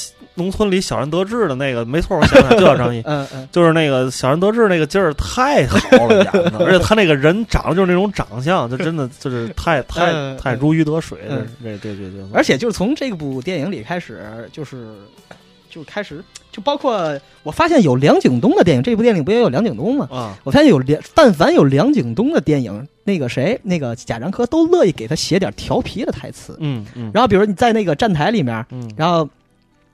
[0.41, 11.47] 农村里小人得志的那个，没错，我想想就叫张译，嗯嗯，就是那个小人得志那个劲儿太好了演的， 而且他那个人长得就是那种长相，就真的就是太太 嗯太如鱼得水，这嗯。
[11.61, 14.95] 这这这这，而且就是从这部电影里开始，就是
[15.69, 20.07] 就开始就包括我发现有梁景东的电影，这部电影不也有梁景东吗？
[20.11, 26.57] 啊，我发现有梁，但凡有梁景东的电影，那个谁，那个贾樟柯都乐意给他写点调皮的台词。
[26.59, 27.11] 嗯嗯。
[27.13, 29.27] 然后比如你在那个站台里面，嗯，然后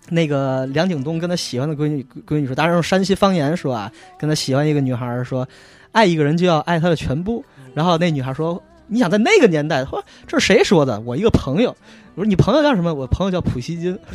[0.10, 5.48] 那个梁景东跟他喜欢的闺女闺女说，当然用山西方言说啊，跟他喜欢一个女孩说，
[5.92, 7.44] 爱一个人就要爱他的全部。
[7.74, 11.00] 然后那女孩说，你想在那个年代，说这是谁说的？
[11.02, 11.76] 我一个朋友。
[12.16, 12.94] 我说你朋友叫什么？
[12.94, 14.00] 我朋友叫普希金。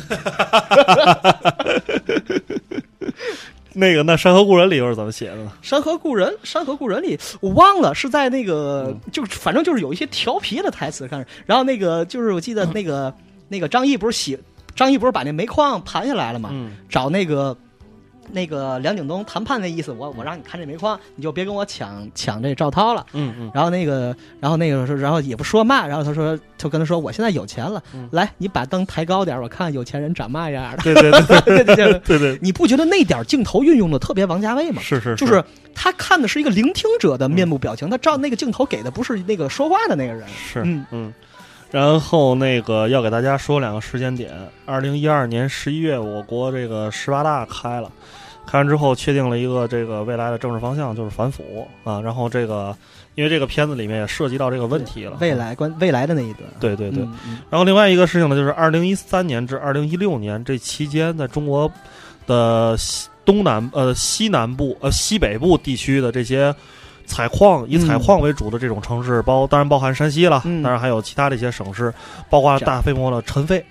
[3.75, 5.51] 那个那《山河故人》里又是怎么写的呢？
[5.61, 11.25] 山河故人，山河故人里我忘了是在那个，嗯就反正就是有一些调皮的台词，看着。
[11.45, 13.11] 然后那个就是我记得那个、
[13.47, 14.37] 那个张译不是写
[14.75, 17.55] 张译不是把那煤矿盘下来了嘛，嗯找那个
[18.31, 23.05] 那个梁景东谈判的意思，我我让你看这煤矿，你就别跟我抢抢这赵涛了。
[23.11, 30.77] 嗯嗯然后那个，然后那个说，然后也不说嘛，然后他说，就跟他说，我现在有钱了，嗯来，你把灯抬高点，我看有钱人长嘛样的。
[30.83, 34.81] 对对对对对对对，对 对，你不觉得那点镜头运用的特别王家卫吗？
[34.81, 35.43] 是是就是
[35.75, 40.23] 他看的是一个聆听者的面部表情，他照那个镜头给的不是那个说话的那个人。
[40.29, 41.13] 是嗯嗯。
[41.73, 44.31] 然后那个要给大家说两个时间点，
[44.63, 47.91] 二零一二年十一月，我国这个十八大开了，
[48.45, 51.99] 开完之后确定了一个这个未来的政治方向，就是反腐啊。
[51.99, 52.77] 然后这个
[53.15, 56.47] 因为这个片子里面也涉及到这个问题了，未来关未来的那一段。
[56.59, 57.01] 对对对。
[57.01, 61.71] 嗯嗯然后另外一个事情呢，就是二零一三年至二零一六年这期间，在中国
[62.27, 66.53] 的西东南呃西南部呃西北部地区的这些
[67.05, 70.61] 采矿以采矿为主的这种城市，包当然包含山西了，嗯。
[70.63, 71.93] 当然还有其他的一些省市，
[72.29, 73.63] 包括大规模的尘肺。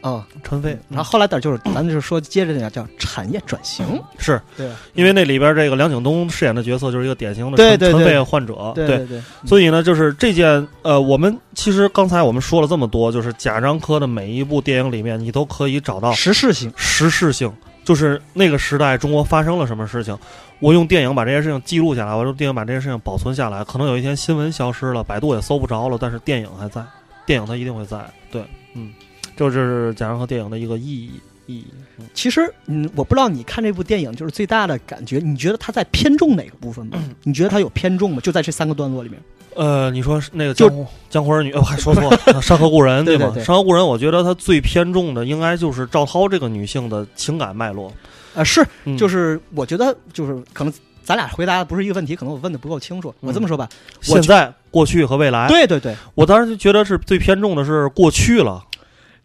[0.00, 0.78] 啊，尘肺。
[0.88, 3.84] 然后后来点就是，咱就说接着讲叫产业转型，
[4.16, 4.40] 是。
[4.56, 4.70] 对。
[4.94, 9.06] 因为那里边这个梁景东饰演的角色就是一个典型的尘肺患者，对对。
[9.06, 17.52] 对，所以呢，就是这件呃，我们其实刚才我们说了这么多，就是贾樟柯的每一部电影里面，你都可以找到时事性，时事性，
[17.84, 20.16] 就是那个时代中国发生了什么事情，
[20.60, 23.62] 我用电影把这些事情记录下来，我用电影把这些事情保存下来。
[23.64, 26.82] 可能有一天新闻消失了，百度也搜不着了，但是电影还在，
[27.24, 28.04] 电影它一定会在。
[28.30, 28.42] 对，
[28.74, 28.92] 嗯，
[29.36, 31.12] 这就是贾樟柯电影的一个意义
[31.46, 31.66] 意义。
[31.98, 36.98] 嗯其实，嗯，我不知道你看这部电影就是最大的感觉，你觉得他在偏重哪个部分吗？
[37.22, 38.20] 你觉得他有偏重吗？
[38.22, 39.20] 就在这三个段落里面。
[39.54, 43.04] 呃，你说那个就江湖江湖儿女，哦，还说错了，《山河故人》吗？
[43.04, 47.92] 对对对山河故人》我觉得它最偏重的应该就是赵涛这个女性的情感脉络。
[48.38, 50.72] 呃，是，嗯就是我觉得就是可能
[51.02, 53.14] 咱俩回答的不是一个问题，可能我问的不够清楚。
[53.20, 53.68] 我这么说吧，
[54.08, 55.48] 我现在、过去和未来。
[55.48, 58.64] 对对对，我当时就觉得是最偏重的是过去了。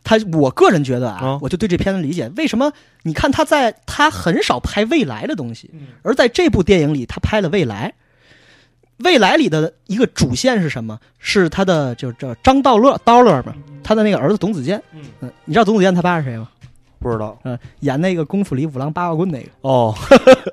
[0.03, 2.71] 他我个人觉得啊，啊我就对这片子理解，为什么
[3.03, 5.69] 你看他在他很少拍未来的东西，
[6.01, 7.93] 而在这部电影里他拍了未来。
[8.97, 10.97] 未来里的一个主线是什么？
[11.19, 13.53] 是他的就叫张道乐刀乐嘛，
[13.83, 14.81] 他的那个儿子董子健。
[14.93, 16.47] 嗯嗯，你知道董子健他爸是谁吗？
[17.03, 19.49] 不知道嗯，演那个功夫里五郎八卦棍那个。
[19.61, 19.93] 哦，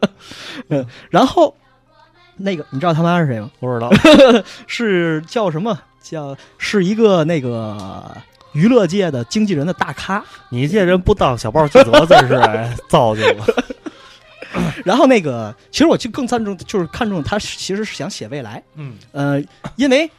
[0.68, 1.54] 嗯然后
[2.36, 3.50] 那个你知道他妈是谁吗？
[3.60, 3.90] 不知道。
[4.66, 5.78] 是叫什么？
[6.02, 8.10] 叫是一个那个
[8.52, 10.24] 娱乐界的经纪人的大咖。
[10.48, 13.44] 你这人不当小报记者真是哎糟践了。
[14.84, 18.60] 然后那个，其实我就更看重，就是看重他其实是想写未来。
[18.74, 19.40] 嗯呃，
[19.76, 20.10] 因为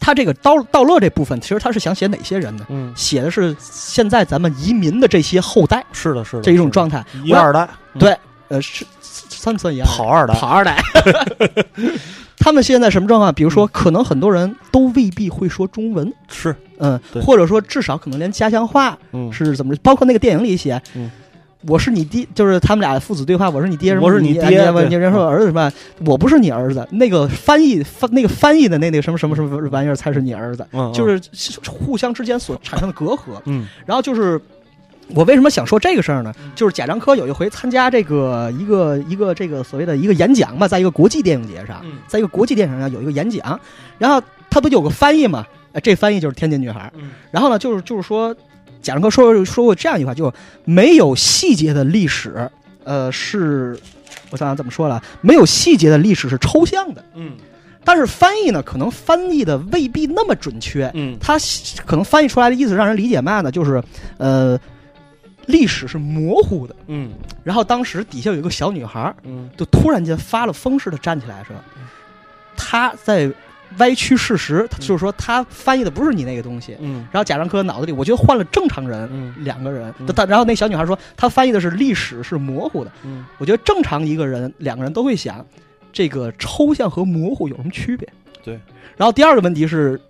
[0.00, 2.66] 他这个道道乐这部分，其实他是想写哪些人呢？
[2.68, 7.04] 嗯，写的是现在咱们移民的这些后代是的，是的，这一种状态。
[7.22, 7.98] 一二代，嗯。
[7.98, 8.16] 对，
[8.48, 9.86] 呃，是算不算一样？
[9.86, 10.76] 跑二代，跑二代。
[12.36, 13.32] 他们现在什么状况？
[13.32, 21.10] 比如说，可能很多人都未必会说中文，是，嗯对，或者说至少可能连家乡话嗯，是怎么，包括那个电影里写，嗯
[21.66, 25.70] 我是你爹，就是他们俩父子对话，我是你爹什么，我是你你爹对你你人说儿子什么，
[26.04, 31.20] 我不是你儿子，那个翻译翻那个翻译的那那个什么什么什么玩意儿才是你儿子，嗯，就是
[31.66, 33.40] 互相之间所产生的隔阂。
[33.46, 33.66] 嗯。
[33.86, 34.40] 然后就是
[35.08, 36.32] 我为什么想说这个事儿呢？
[36.54, 41.98] 就是贾樟柯有一回参加这个一个一个这个所谓的一个演讲吧，在一个国际电影节上，嗯。
[42.06, 43.58] 在一个国际电影上有一个演讲，
[43.98, 45.46] 然后他不就有个翻译嘛？
[45.72, 46.80] 呃，这翻译就是《天津女孩》。
[46.98, 47.10] 嗯。
[47.30, 48.34] 然后呢，就是就是说，
[48.84, 50.32] 贾樟柯说说过这样一句话，就
[50.64, 52.48] 没有细节的历史，
[52.84, 53.76] 呃，是
[54.30, 57.32] 我想想怎么说了，没有细节的历史是抽象的，嗯。
[57.86, 61.16] 但是翻译呢，可能翻译的未必那么准确，嗯。
[61.18, 61.36] 他
[61.84, 63.50] 可能翻译出来的意思让人理解嘛呢？
[63.50, 63.82] 就是
[64.18, 64.58] 呃，
[65.46, 66.76] 历史是模糊的。
[66.86, 67.12] 嗯。
[67.42, 69.50] 然后当时底下有一个小女孩，嗯。
[69.56, 71.54] 就突然间发了疯似的站起来说，
[72.56, 73.30] 她在
[73.78, 76.76] 歪曲事实，就是说他翻译的不是你那个东西。
[76.80, 79.92] 嗯然后贾樟柯脑子里，我觉得换了正常人，嗯两个人
[80.28, 82.92] 然后那小女孩说，她翻译的是历史是模糊的。
[83.04, 85.44] 嗯我觉得正常一个人，两个人都会想，
[85.92, 88.08] 这个抽象和模糊有什么区别？
[88.42, 88.58] 对。
[88.96, 90.00] 然后第二个问题是，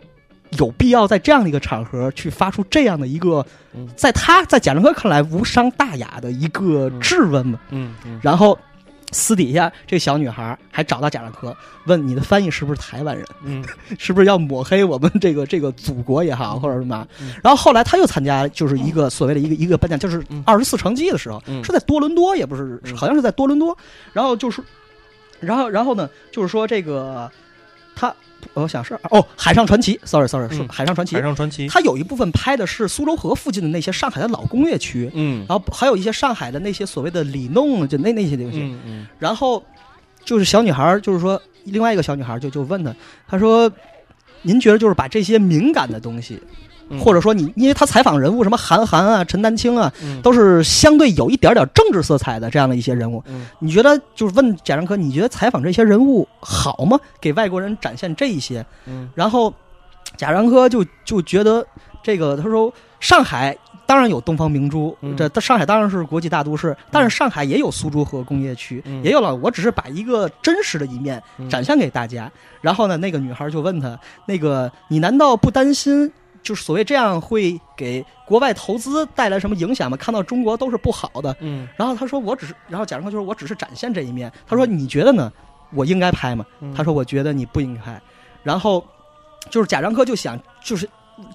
[0.58, 3.44] 有必要在这样的一个场合去发出这样的一个
[3.74, 7.58] 嗯，在他在贾樟柯看来无伤大雅的一个质问吗？
[7.70, 8.58] 嗯嗯然后
[9.14, 11.56] 私底下这小女孩还找到贾樟柯，
[11.86, 13.24] 问你的翻译是不是台湾人？
[13.44, 13.64] 嗯
[13.98, 17.32] 是不是要抹黑我们这个这个祖国也好，或者什么嗯？
[17.42, 23.76] 然后后来他又参加就是一个所谓的一个一个颁奖，就是嗯二十四城记的时候，嗯是在多伦多，也不是，嗯好像是在多伦多。
[24.12, 24.60] 然后就是，
[25.40, 27.30] 然后然后呢，就是说这个
[27.94, 28.12] 他，
[28.52, 35.10] 我想是哦，海上传奇，sorry sorry，是嗯海上传奇海，上传奇，它有一部分拍的是苏州河附近的那些上海的老工业区。
[35.14, 39.64] 嗯然后还有一些上海的那些所谓的里弄，就那那些东西，嗯嗯然后
[40.24, 42.94] 就是小女孩儿，就是说另外一个小女孩儿就就问他，
[43.26, 43.70] 她说
[44.42, 46.40] ：“您觉得就是把这些敏感的东西，
[46.94, 50.22] 嗯，或者说你，因为他采访人物什么韩寒啊、陈丹青啊，嗯。
[50.22, 53.46] 都是相对有一点点政治色彩的这样的一些人物，嗯。
[53.58, 56.98] 你觉得就是问贾樟柯，你觉得采访这些人物好吗？
[57.20, 59.10] 给外国人展现这一些，嗯。
[59.14, 59.52] 然后
[60.16, 61.66] 贾樟柯就就觉得
[62.02, 65.16] 这个，他说上海当然有东方明珠，嗯。
[65.16, 69.02] 这上海当然是国际大都市，但是上海也有苏州河工业区，嗯。
[69.04, 69.34] 也有了。
[69.36, 71.48] 我只是把一个真实的一面嗯。
[71.50, 72.30] 展现给大家。
[72.60, 76.10] 然后呢，那个女孩就问他，那个你难道不担心？
[76.44, 79.96] 就是所谓这样会给国外投资带来什么影响吗？
[79.96, 81.36] 看到中国都是不好的。
[81.40, 84.30] 嗯然后他说我只是，然后贾樟柯就说我只是展现这一面。
[84.46, 85.32] 他说你觉得呢？
[85.72, 86.46] 我应该拍吗？
[86.60, 88.00] 嗯他说我觉得你不应该拍。
[88.44, 88.86] 然后
[89.50, 90.88] 就是贾樟柯就想就是。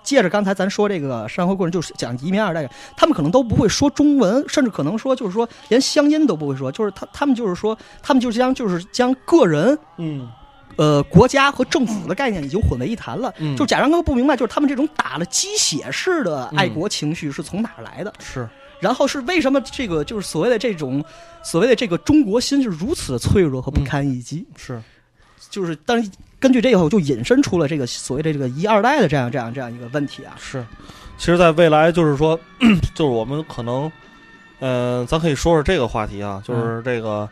[0.03, 10.29] 借着刚才咱说这个山河故人，就是讲移民二代，他们可能都不会说中文，甚至可能说就是说连乡音都不会说，就是他他们就是说他们就将就是将个人嗯
[10.75, 13.33] 呃国家和政府的概念已经混为一谈了。
[13.37, 18.13] 嗯就贾樟柯不明白，就是他们这种打了鸡血式的爱国情绪是从哪儿来的？
[18.19, 18.47] 是
[18.79, 21.03] 然后是为什么这个就是所谓的这种
[21.43, 24.45] 所谓的这个中国心是如此的脆弱和不堪一击？
[24.55, 24.81] 是
[25.49, 26.09] 就是，但是
[26.39, 30.35] 根据这个，我就引申出了这个所谓的这个一二代的这样这样这样一个问题啊。
[30.37, 30.63] 是，
[31.17, 32.39] 其实，在未来就是说，
[32.93, 33.91] 就是我们可能
[34.59, 37.27] 嗯、咱可以说说这个话题啊，就是这个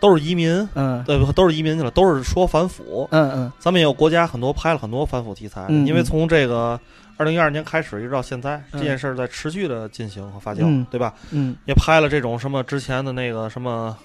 [0.00, 1.02] 都是移民，嗯。
[1.04, 3.08] 对，不都是移民去了，都是说反腐。
[3.10, 3.52] 嗯嗯。
[3.58, 6.78] 咱们也有国家很多拍了很多反腐题材，嗯因为从这个
[7.16, 8.80] 二零一二年开始一直到现在，嗯。
[8.80, 10.86] 这件事儿在持续的进行和发酵，嗯。
[10.90, 11.14] 对吧？
[11.30, 11.56] 嗯。
[11.66, 13.96] 也拍了这种什么之前的那个什么，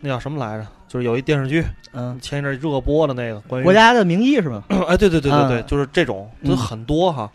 [0.00, 0.66] 那叫什么来着？
[0.88, 4.64] 就是有一电视剧嗯，前一阵热播的那个关于国家的名义是吧？
[4.88, 5.64] 哎，对对对对对，嗯。
[5.66, 7.30] 就是这种，就嗯很多哈。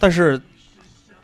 [0.00, 0.40] 但是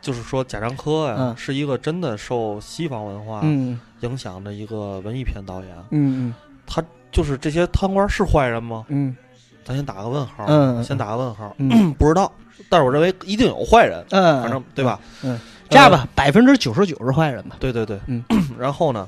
[0.01, 1.35] 就是说贾樟柯呀，嗯。
[1.37, 5.75] 是一个真的受西方文化嗯影响的一个文艺片导演。
[5.91, 6.33] 嗯
[6.67, 8.85] 他就是这些贪官是坏人吗？
[8.89, 9.15] 嗯
[9.63, 12.31] 咱先打个问号，嗯先打个问号，嗯 不知道。
[12.69, 14.99] 但是我认为一定有坏人，嗯，反正对吧？
[15.23, 15.39] 嗯，
[15.69, 17.57] 这样吧，百分之九十九是坏人吧？
[17.59, 18.23] 对对对，嗯。
[18.57, 19.07] 然后呢？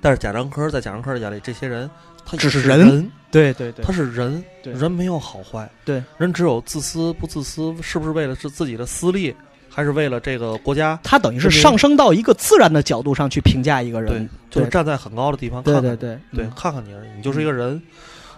[0.00, 1.88] 但是贾樟柯在贾樟柯的眼里，这些人
[2.26, 9.34] 他只是是人对对对他是人，人没有好坏，对，人只有自私不自私，是不是为了是自己的私利，
[9.74, 10.96] 还是为了这个国家？
[11.02, 17.82] 他等于是上升到一个自然的角度上去评价一个对人，，就是站在很高的地方看对看对对对，看看你而已，你就是一个人。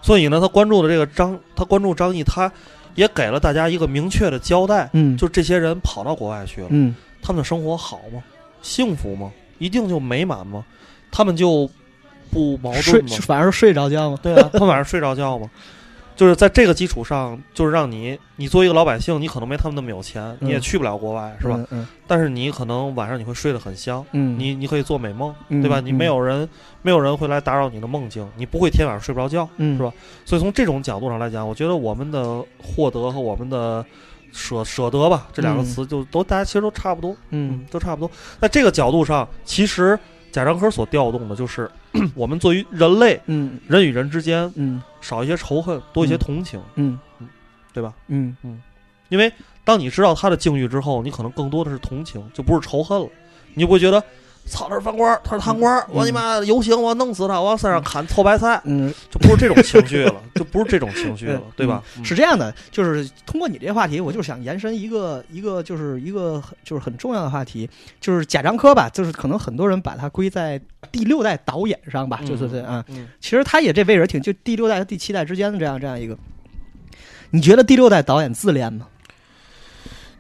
[0.00, 2.50] 所以呢，他关注的这个张，他关注张译，他
[2.94, 8.22] 也给了大家一个明确的交代，嗯，就这些人跑到国外去了，嗯他们的生活好吗？
[8.62, 9.30] 幸福吗？
[9.58, 10.64] 一定就美满吗？
[11.10, 11.68] 他们就
[12.30, 13.16] 不矛盾吗？
[13.22, 14.18] 反正睡着觉吗？
[14.22, 15.50] 对啊，他晚上睡着觉吗？
[16.16, 21.62] 就是在这个基础上，就是让你，你作为一个老百姓，你可能没他们那么有钱，你也嗯去不了国外，是吧？
[21.70, 25.78] 嗯但是你可能晚上你会睡得很香，嗯，你你可以做美梦，嗯对吧？
[25.78, 26.48] 你没嗯有人，
[26.80, 29.92] 没有人会来打扰你的梦境，你不会天晚上睡不着觉，嗯是吧？
[30.24, 33.84] 所以从这种角度上来讲，我觉得我们的获得和我们的
[34.32, 38.10] 舍舍得吧，这两个嗯词就都大家其实都差不多，嗯都差不多。
[38.40, 39.98] 在这个角度上，其实
[40.32, 41.70] 贾樟柯所调动的就是
[42.14, 43.58] 我们作为人类嗯。
[43.68, 44.82] 人与人之间嗯。
[45.00, 46.18] 少一些仇恨，多一些嗯。
[46.18, 46.98] 同情，嗯。
[47.72, 47.92] 对吧？
[48.08, 48.36] 嗯。
[49.08, 49.32] 因为
[49.64, 53.08] 当你知道他的境遇之后，你可能更多的是同情，就不是仇恨了。
[53.54, 54.02] 你就不会觉得，
[54.46, 61.82] 操，他是犯官，他是贪官，我你妈游行，我弄死他，我往身上砍臭白菜，嗯，就不是这种情绪了，就不是这种情绪了，对吧？
[61.98, 67.68] 嗯是这样的，就是通过你这话题，我就是想延伸一个一个就是一个很就是很重要的话题，
[68.00, 70.60] 就是贾樟柯吧，就是可能很多人把他归在
[70.92, 76.16] 第六代导演上吧，嗯就是这啊，嗯其实他也这位置挺就第六代和第七代之间的这样这样一个。
[77.30, 78.86] 你觉得第六代导演自恋吗？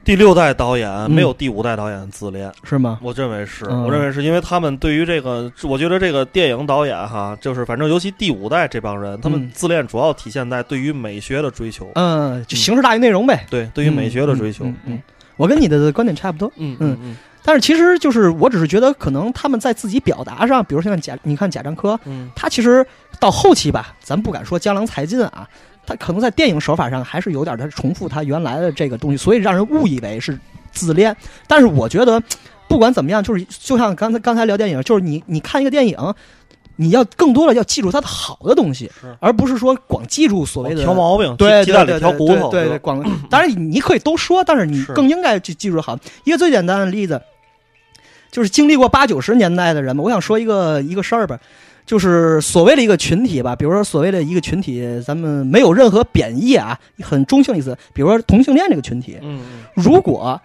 [0.06, 3.00] 第六代导演嗯没有第五代导演自恋，是吗？
[3.02, 13.44] 我认为是，嗯我认为是因为他们对于这个，我觉得这个电影导演哈，就是反正尤其第五代这帮人，他们嗯自恋主要体现在对于美学的追求，嗯，就形式大于内容呗。
[13.50, 15.02] 对，对于美学的追求，嗯
[15.36, 16.50] 我跟你的观点差不多。
[16.56, 22.86] 嗯嗯嗯但是其实就是，我只是觉得可能他们在自己表达上，比如像贾，你看贾樟柯，嗯他其实
[23.18, 25.48] 到后期吧，咱不敢说江郎才尽啊，
[25.86, 30.38] 他可能在电影手法上还是有点他重复他原来的这个东西，所以让人误以为是
[30.72, 31.16] 自恋。
[31.46, 32.22] 但是我觉得，
[32.68, 35.96] 不管怎么样，就是就像刚才刚才聊电影，就是你你看一个电影。
[36.78, 45.98] 你要更多的要记住它的好的东西，而不是说光记住所谓的挑毛病，对鸡鸡蛋里对对对挑骨头，对对光当然你可以都说，但是你更应该去记住好。
[46.24, 47.22] 一个最简单的例子，
[48.30, 51.40] 就是经历过八九十年代的人们，我想说一个一个事儿吧，
[51.86, 59.40] 就是所谓的一个群体吧，比如说所谓的一个群体，咱们没有任何贬义啊，很中性的意思，比如说同性恋这个群体，嗯
[59.74, 60.38] 如果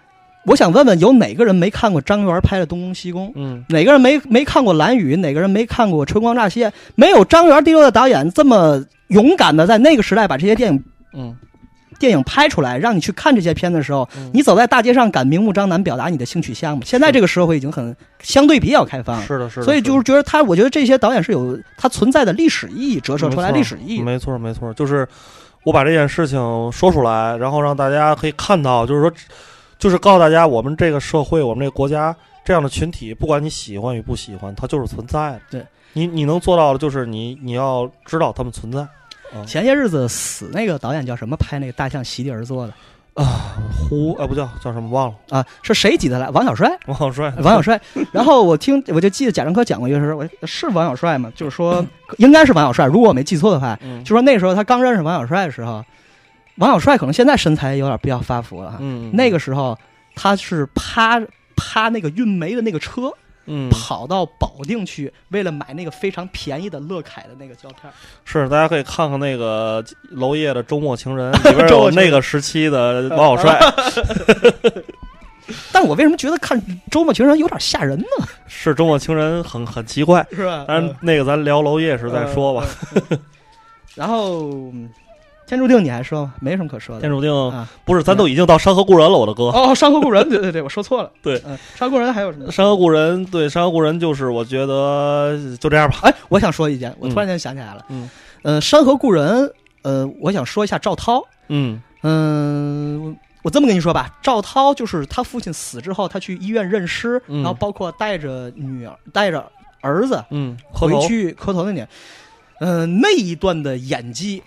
[0.45, 3.27] 我想问问，有哪个人没看过张元拍的《东宫西宫》？
[3.35, 5.15] 嗯哪个人没没看过《蓝雨》？
[5.19, 6.69] 哪个人没看过《春光乍泄》？
[6.95, 10.83] 没有张元第六的导演这么勇敢的在那个时代把这些电影
[11.13, 11.35] 嗯
[12.01, 16.81] 电影拍出来，让你去看这些片的时候，嗯你走在大街上敢明目张胆表达你的性取向吗？
[16.83, 24.01] 现在这个社会已经很相对比较开放了，，是的，是的，所以就是觉得他，我觉得这些导演是有他存在的历史意义，折射出来历史意义。
[24.01, 25.07] 没错没错，就是
[25.63, 26.39] 我把这件事情
[26.71, 29.11] 说出来，然后让大家可以看到，就是说，
[29.77, 35.41] 就是告诉大家，我们这个社会，我们这个国家这样的群体，不管你喜欢与不喜欢，它就是存在的。
[35.51, 38.87] 对，你你能做到的就是你你要知道他们存在。
[39.45, 41.35] 前些日子死那个导演叫什么？
[41.37, 42.73] 拍那个大象席地而坐的
[43.13, 46.29] 啊胡啊不叫叫什么忘了，啊，是谁挤的来？
[46.29, 46.71] 王小帅。
[46.87, 47.79] 王小帅， 王小帅，
[48.11, 51.31] 然后我听我就记得贾樟柯讲过一个事儿，我是王小帅吗？
[51.35, 51.85] 就是说
[52.17, 55.83] 应该是王小帅，如果我没记错的话，嗯就说那时候他刚认识王小帅的时候，
[56.55, 59.77] 王小帅可能现在身材有点比较发福了哈，嗯那个时候
[60.15, 61.21] 他是趴
[61.55, 63.11] 趴那个运煤的那个车，
[63.45, 67.91] 嗯跑到保定去，为了买那个非常便宜的乐凯的那个胶片。
[68.25, 73.59] 是大家可以看看那个娄烨的《周末情人》 里边有那个时期的王小帅，
[75.71, 78.05] 但我为什么觉得看《周末情人》有点吓人呢？
[78.47, 80.25] 是《周末情人》很很奇怪。
[80.31, 82.65] 是吧但是，那个咱聊娄烨时再说吧。
[83.11, 83.19] 嗯。
[83.95, 84.89] 然后嗯
[85.51, 86.33] 天注定你还说吗？
[86.39, 87.01] 没什么可说的。
[87.01, 89.47] 天注定啊不是，咱都已经到山河故人了，我的哥。
[89.49, 91.11] 哦，山河故人，对对对，我说错了。
[91.21, 92.49] 对嗯，山河故人还有什么？
[92.49, 95.97] 山河故人，对，山河故人就是我觉得就这样吧。
[96.03, 97.85] 哎，我想说一件，我突然间想起来了。
[97.89, 98.09] 嗯，
[98.43, 101.21] 呃，山河故人，呃，我想说一下赵涛。
[101.49, 109.45] 嗯嗯，我这么跟你说吧，赵涛就是他父亲死之后，他去医院认尸，嗯然后包括带着女儿、带着
[109.81, 110.97] 儿子嗯，回。
[111.01, 111.85] 去磕头那年，
[112.61, 114.41] 嗯、那一段的演技，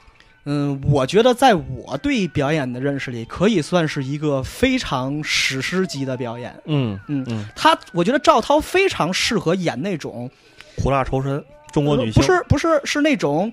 [0.47, 6.55] 嗯、我觉得在我对表演的认识里，可以算是一个非常史诗级的表演。
[6.67, 10.31] 嗯嗯嗯，他，我觉得赵涛非常适合演那种
[10.77, 11.43] 苦辣仇深，
[11.73, 13.51] 中国女性呃不是不是是那种，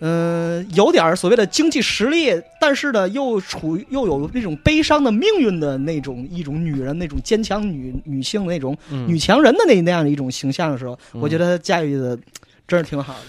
[0.00, 12.18] 嗯、有点儿所谓的经济实力，但是呢又处于又有那种悲伤的命运的那种一种女人，那种坚强女女性的那种嗯女强人的那那样的一种形象的时候，嗯我觉得她驾驭的
[12.66, 13.20] 真是挺好的。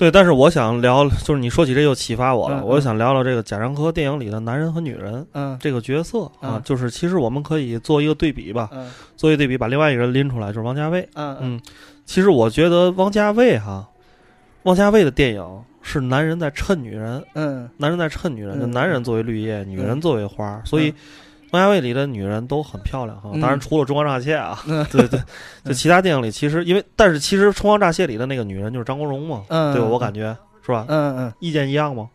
[0.00, 6.62] 对，但是我想聊，就是你说起这又启发我了，嗯我想聊聊这个贾樟柯电影里的男人和女人嗯这个角色啊，嗯。
[6.64, 8.90] 就是其实我们可以做一个对比吧，嗯。
[9.14, 11.06] 做一个对比，把另外一个人拎出来，就是王家卫。
[11.12, 11.60] 嗯嗯，
[12.06, 13.86] 其实我觉得王家卫哈，
[14.62, 15.44] 王家卫的电影
[15.82, 17.68] 是男人在衬女人，嗯。
[17.76, 18.60] 男人在衬女人，嗯。
[18.60, 20.94] 就男人作为绿叶，女人作为花，所以
[21.50, 23.30] 嗯王家卫里的女人都很漂亮哈。
[23.32, 25.20] 嗯当然除了《中光乍泄》啊，嗯 对对，
[25.64, 29.88] 就其他电影里其实因为，但是其实《春光乍泄》里的那个女人就是张国荣嘛，嗯，对吧？
[29.88, 30.84] 我感觉是吧？
[30.88, 32.08] 嗯嗯意见一样吗？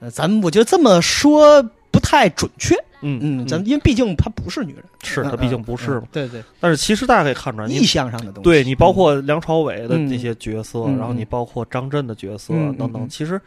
[0.00, 2.74] 呃，咱们我觉得这么说不太准确。
[3.02, 6.08] 嗯嗯，咱们因为毕竟她不是女人，嗯是她毕竟不是嘛嗯。
[6.12, 8.42] 对对，但是其实大家可以看出来，意你象上的东西。
[8.42, 13.40] 对你包括梁朝伟的嗯那些角色，嗯然后你包括张震的角色等等，嗯其实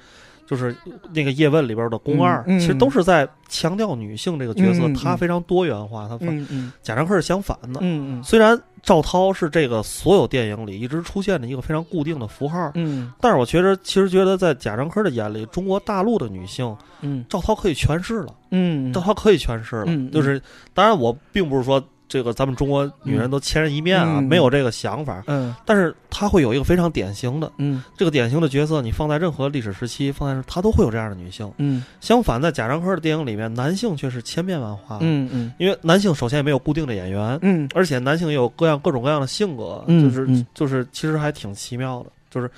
[0.49, 0.75] 就是
[1.13, 2.59] 那个叶问里边的宫二，嗯嗯。
[2.59, 6.71] 其实都是在强调女性这个角色，她非常多元化，她嗯嗯。
[6.81, 7.79] 贾樟柯是相反的。
[8.23, 13.13] 虽然赵涛是这个所有电影里一直出现的一个非常固定的符号，嗯。
[13.21, 17.23] 但是我觉得其实觉得在贾樟柯的眼里，中国大陆的女性，嗯。
[17.29, 20.09] 赵涛可以诠释了，嗯赵涛可以诠释了。
[20.11, 20.41] 就是
[20.73, 21.79] 当然我并不是说
[22.09, 24.23] 这个咱们中国女人都千人一面啊，嗯。
[24.23, 25.55] 没有这个想法，嗯。
[25.65, 27.83] 但是她会有一个非常典型的嗯。
[27.95, 31.49] 这个典型的角色，你放在任何历史时期，放在她都会有这样的女性。
[31.57, 31.85] 嗯。
[32.01, 35.53] 相反，在贾樟柯的电影里面，男性却是千变万化，嗯嗯。
[35.59, 37.69] 因为男性首先也没有固定的演员，嗯。
[37.75, 40.45] 而且男性也有各样各种各样的性格，嗯就是嗯。
[40.55, 42.49] 就是其实还挺奇妙的，就是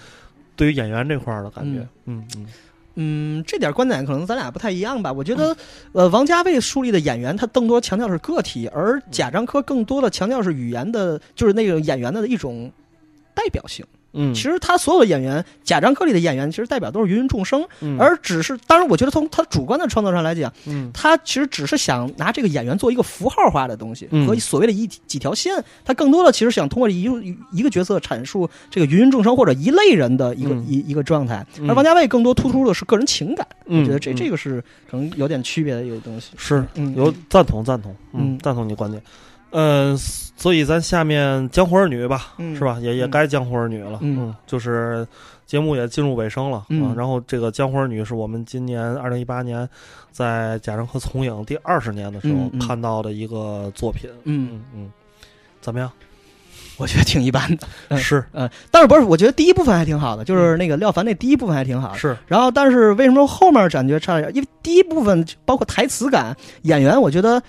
[0.55, 2.23] 对于演员这块儿的感觉，嗯。
[2.23, 2.45] 嗯嗯，
[3.45, 5.11] 这点观点可能咱俩不太一样吧。
[5.11, 5.55] 我觉得，
[5.93, 12.71] 呃，王家卫树立的演员，他更多强调是个体，而贾樟柯更多的强调是语言的，就是那个演员的一种
[13.33, 13.85] 代表性。
[14.13, 17.97] 嗯，其实他所有的演员，贾樟柯里的演员，其实代表都是芸芸众生，嗯。
[17.99, 20.91] 而只是，当然，我觉得从他主观的创作上来讲，嗯。
[20.93, 24.27] 他其实只是想拿这个演员做一个符号化的东西，嗯。
[24.27, 27.03] 和所谓的一几条线，他更多的其实想通过一
[27.51, 30.65] 一个角色阐述这个芸芸众生或者一类人的一个、嗯。
[30.67, 31.69] 一一个状态，嗯。
[31.69, 34.15] 而王家卫更多突出的是个人情感，嗯我觉得这嗯。
[34.15, 36.31] 这个是可能有点区别的一个东西。
[36.37, 39.01] 是嗯，有赞同赞同，嗯赞同你观点。
[39.51, 42.77] 嗯，所以咱下面江湖儿女吧，嗯是吧？
[42.81, 45.05] 也也嗯该江湖儿女了，嗯就是
[45.45, 49.67] 节目也进入尾声了，嗯啊然后这个江湖儿女是我们今年二零一八年
[50.11, 54.91] 在贾樟柯从影第二十年的时候看到的一个作品，嗯，嗯嗯，
[55.61, 55.91] 怎么样？
[56.77, 57.67] 我觉得挺一般的。
[57.89, 59.01] 嗯是嗯，但是不是？
[59.01, 61.97] 我觉得第一部分还挺好的，就是那个廖凡那第一部分还挺好的。
[61.97, 64.33] 是，然后，但是为什么后面感觉差点？
[64.35, 67.43] 因为第一部分包括台词感、演员，我觉得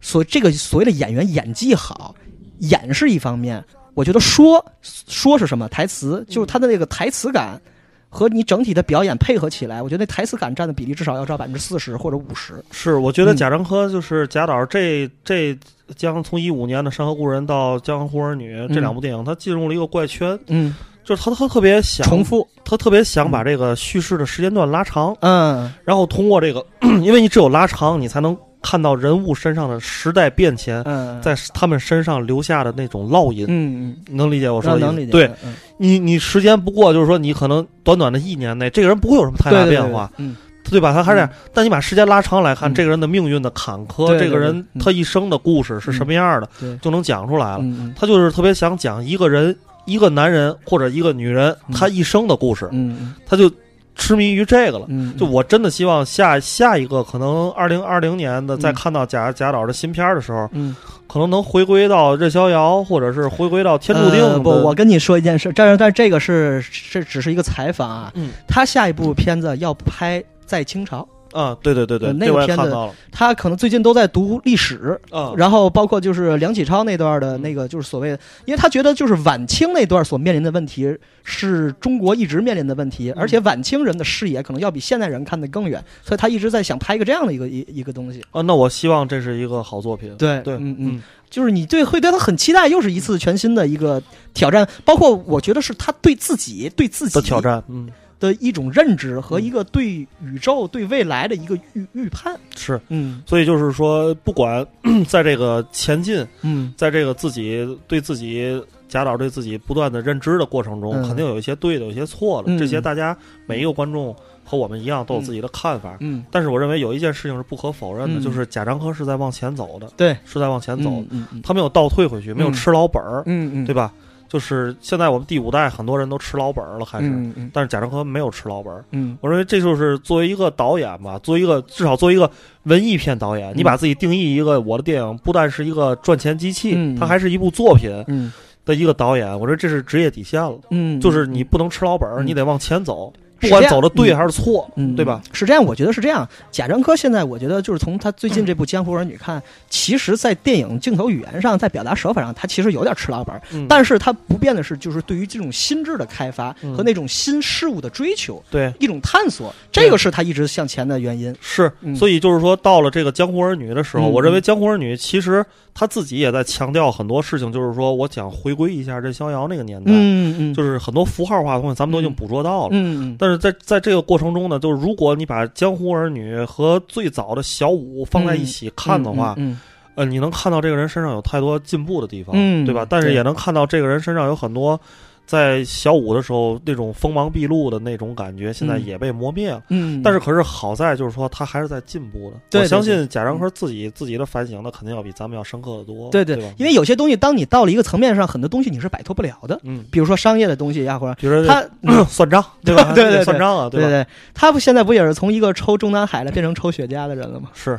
[0.00, 2.14] 所这个所谓的演员演技好，
[2.58, 3.62] 演是一方面，
[3.94, 7.60] 我觉得说说是什么台词，就是他的那个台词感
[8.08, 12.62] 和你整体的表演配合起来，我觉得那台词感占的比例至少要占百分之四十或者五十。
[12.70, 15.56] 是，我觉得嗯贾樟柯就是贾导这这
[15.96, 20.74] 将从一五年的《山河故人》到《江湖儿女》这嗯两部电影，他进入了一个怪圈，嗯，
[21.04, 22.46] 就是他他特别想重，复。
[22.64, 26.64] 他特别想把这个叙事的时间段拉长，嗯然后通过这个，
[27.02, 33.46] 因为你只有拉长，你才能看到人物身上的时代变迁，嗯，在他们身上留下的那种烙印。
[33.48, 34.86] 嗯你能理解我嗯，说的意思？
[34.86, 35.12] 能理解。
[35.12, 40.36] 对嗯，你，你时间不过，就是说你可能短短的一年内，这个人不会有什么太大变化，，对嗯
[40.70, 40.92] 对吧？
[40.92, 47.60] 他还是这样，但你把时间拉长来看，嗯这个人的命运的坎坷，这个人他一生的故事是什么样的，对，就能讲出来了。
[47.62, 49.56] 嗯他就是特别想讲一个人、
[49.86, 53.50] 一个男人或者一个女人嗯他一生的故事，嗯他就
[53.98, 54.86] 痴迷于这个了。
[54.88, 60.74] 嗯，就我真的希望下下一个可能二零二零年的，再嗯看到贾贾导的新片儿的时候，嗯。
[61.08, 64.22] 可能能回归到任逍遥，或者是回归到天注定。
[64.22, 68.12] 呃不，我跟你说一件事，但是但是这个是这只是一个采访啊。
[68.14, 72.74] 嗯他下一部片子要拍在清朝，啊，对对对对，呃那个片子
[73.10, 88.24] 他可能最近都在读历史，啊，然后包括就是梁启超那段的那个，就是所谓的，因为他觉得就是晚清那段所面临的问题是中国一直面临的问题，而且晚清人的视野可能要比现代人看得更远，所以他一直在想拍一个这样的一个一一个东西。
[88.30, 90.14] 啊，那我希望这是一个好作品。
[90.16, 90.76] 对对，嗯。
[90.78, 94.02] 嗯，就是你对会对他很期待，又是一次全新的一个
[94.32, 97.88] 挑战，包括我觉得是他对自己对自己的挑战，嗯，
[98.20, 102.38] 的一种认知和一个对宇宙、对未来的一个预预判。
[102.56, 102.80] 是。
[102.88, 103.22] 嗯。
[103.26, 104.66] 所以就是说，不管
[105.08, 106.72] 在这个前进，嗯。
[106.76, 111.06] 在这个自己对自己贾导对自己不断的认知的过程中，嗯。
[111.06, 112.52] 肯定有一些对的，有一些错的。
[112.52, 112.58] 嗯。
[112.58, 113.16] 这些大家
[113.46, 114.14] 每一个观众
[114.44, 115.96] 和我们一样都有自己的看法。
[116.00, 121.04] 嗯，但是我认为有一件事情是不可否认的，嗯就是贾樟柯是在往前走的，对，是在往前走，
[121.42, 122.52] 他没有倒退回去，没有嗯。
[122.54, 123.92] 吃老本儿，嗯嗯，对吧？
[124.28, 127.50] 就是现在我们第五代很多人都吃老本儿了，开始，嗯嗯。
[127.52, 128.84] 但是贾樟柯没有吃老本儿。
[128.92, 129.16] 嗯。
[129.20, 132.30] 我认为这就是作为一个导演吧，作为一个至少作为一个
[132.64, 133.56] 文艺片导演，嗯。
[133.56, 136.94] 你把自己定义一个我的电影不但是一个赚钱机器，嗯。
[136.96, 138.32] 它还是一部作品嗯。
[138.64, 139.28] 的一个导演。
[139.40, 143.10] 我说这是职业底线了，嗯，就是你不能吃老本你得往前走，
[143.40, 145.22] 不管走的对还是错，嗯，对吧？？
[145.32, 146.28] 是这样，我觉得是这样。
[146.50, 153.40] 贾樟柯现在，我觉得就是从他最近这部《江湖儿女》看，其实，在电影镜头语言上，在表达手法上，他其实有点吃老本儿。
[153.52, 158.72] 嗯但是他不变的是，就是对于这种心智的开发嗯和那种新事物的追求，对。
[158.80, 161.34] 一种探索，这个是他一直向前的原因。
[161.40, 172.68] 是嗯，所以就是说，到了这个《江湖儿女》的时候，嗯我认为《江湖儿女》其实他自己也在强调很多事情，就是说我想回归一下任逍遥那个年代，嗯嗯，就是是很多符号化的东西，咱们都已经嗯捕捉到了。
[172.72, 179.60] 嗯嗯但是在在这个过程中呢，就是如果你把《江湖儿女》和最早的小五放在一起看的话，嗯
[179.94, 182.86] 呃，你能看到这个人身上有太多进步的地方，嗯对吧？
[182.88, 184.80] 但是也能看到这个人身上有很多
[185.28, 189.62] 在小五的时候那种锋芒毕露的那种感觉，现在嗯也被磨灭了。
[189.68, 192.36] 嗯，但是可是好在就是说他还是在进步的。
[192.48, 196.08] 对对我相信贾樟柯自己自己的反省，那肯定要比咱们要深刻的多。
[196.10, 196.36] 对对？
[196.56, 202.92] 因为有些东西，当你到了一个层面上，很多东西你是摆脱不了的，嗯，比如说商业的东西呀，或者比如说他这 算账， 对吧？
[202.94, 203.70] 对对算账啊，吧？
[203.70, 207.50] 对对，他不现在不也是从一个抽中南海的变成抽雪茄的人了吗？
[207.52, 207.76] 是，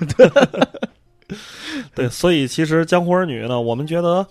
[1.96, 4.26] 对，所以其实《江湖儿女》呢，我们觉得，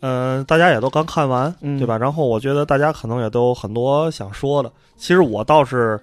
[0.00, 1.98] 嗯、大家也都刚看完，嗯对吧？
[1.98, 4.70] 然后我觉得大家可能也都有很多想说的。
[4.96, 5.98] 其实我倒是，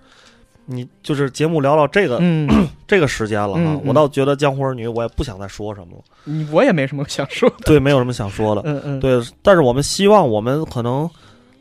[0.66, 2.50] 你就是节目聊到这个、嗯，
[2.88, 7.56] 这个时间了哈，嗯嗯我倒觉得《江湖儿女》我也不想再说什么了，你我也没什么想说的。
[7.66, 8.62] 对，没有什么想说的。
[8.66, 11.10] 嗯嗯，对，但是我们希望我们可能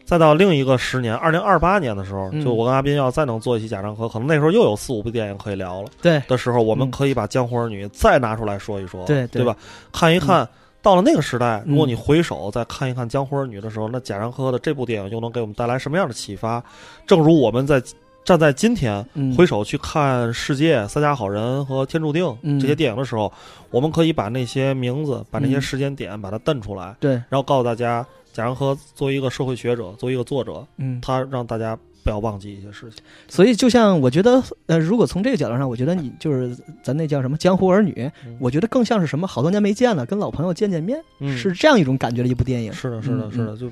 [0.05, 5.89] 再到另一个十年，二零二八年的时候，嗯就我跟阿斌要再能做一期贾樟柯，可能那时候又有四五部电影可以聊了。
[6.03, 9.57] 对的时候，我们嗯可以把《江湖儿女》再拿出来说一说，对对对吧？
[9.93, 10.49] 看一看。
[10.85, 16.63] 到了那个时代，嗯如果你回首再看一看《江湖儿女》的时候，那贾樟柯的这部电影又能给我们带来什么样的启发？
[17.07, 17.83] 正如我们在
[18.23, 23.33] 站在今天嗯回首去看《世界》《三家好人》和《天注定》嗯这些电影的时候，
[23.71, 33.03] 我们可以把那些名字、把那些嗯时间点把它瞪出来，对，然后告诉大家，贾樟柯作为一个社会学者，作为一个作者，嗯，他让大家不要忘记一些事情。
[33.27, 42.73] 所以就像我觉得，呃，如果从这个角度上，我觉得你就是咱那叫什么江湖儿女，嗯我觉得更像是什么好多年没见了，跟老朋友见见面，嗯，是这样一种感觉的一部电影。
[42.73, 43.57] 是的，是的，嗯是的。
[43.57, 43.71] 就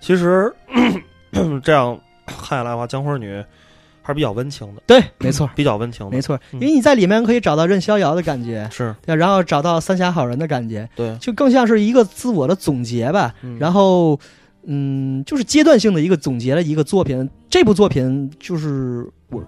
[0.00, 0.52] 其实
[1.62, 3.32] 这样看下来的话，《江湖儿女》
[4.02, 6.12] 还是比较温情的，对，没错，比较温情的。
[6.12, 13.34] 没错，嗯因为你在里面可以找到任逍遥的感觉，是对然后找到三峡好人的感觉，对，就更像是一个自我的总结吧。
[13.42, 14.20] 嗯然后，
[14.66, 17.28] 嗯，就是阶段性的一个总结的一个作品。
[17.48, 19.42] 这部作品就是我，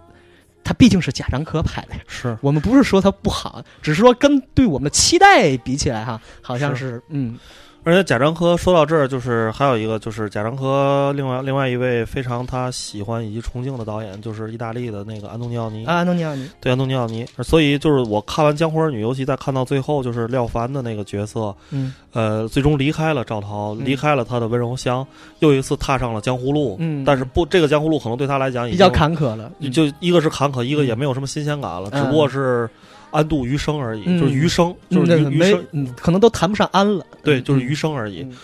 [0.63, 2.01] 它毕竟是贾樟柯拍的呀。
[2.07, 7.37] 是我们不是说它不好，只是说跟对我们的期待比起来哈，好像是嗯
[7.87, 15.87] 而且贾樟柯说到这儿，就是还有一个就是贾樟柯另外另外一位非常他喜欢以及崇敬的导演，就是意大利的那个安东尼奥尼。
[15.87, 21.95] 啊，安东尼奥尼，对安东尼奥尼，所以就是我看完《江湖儿女》，尤其在看到最后，就是廖凡的那个角色，嗯。
[22.13, 23.85] 呃，最终离开了赵涛，嗯。
[23.85, 25.07] 离开了他的温柔乡，
[25.39, 26.75] 又一次踏上了江湖路。
[26.81, 29.71] 嗯，但是不，这个江湖路可能对他来讲已经比较坎坷了，嗯。
[29.71, 32.03] 就一个是坎坷，一个也没有什么新鲜感了，嗯。
[32.03, 32.69] 只不过是
[33.11, 34.21] 安度余生而已，嗯。
[34.21, 38.23] 就是余生，就是余余生，嗯，可能都谈不上安了，对，嗯就是余生而已。
[38.23, 38.37] 嗯。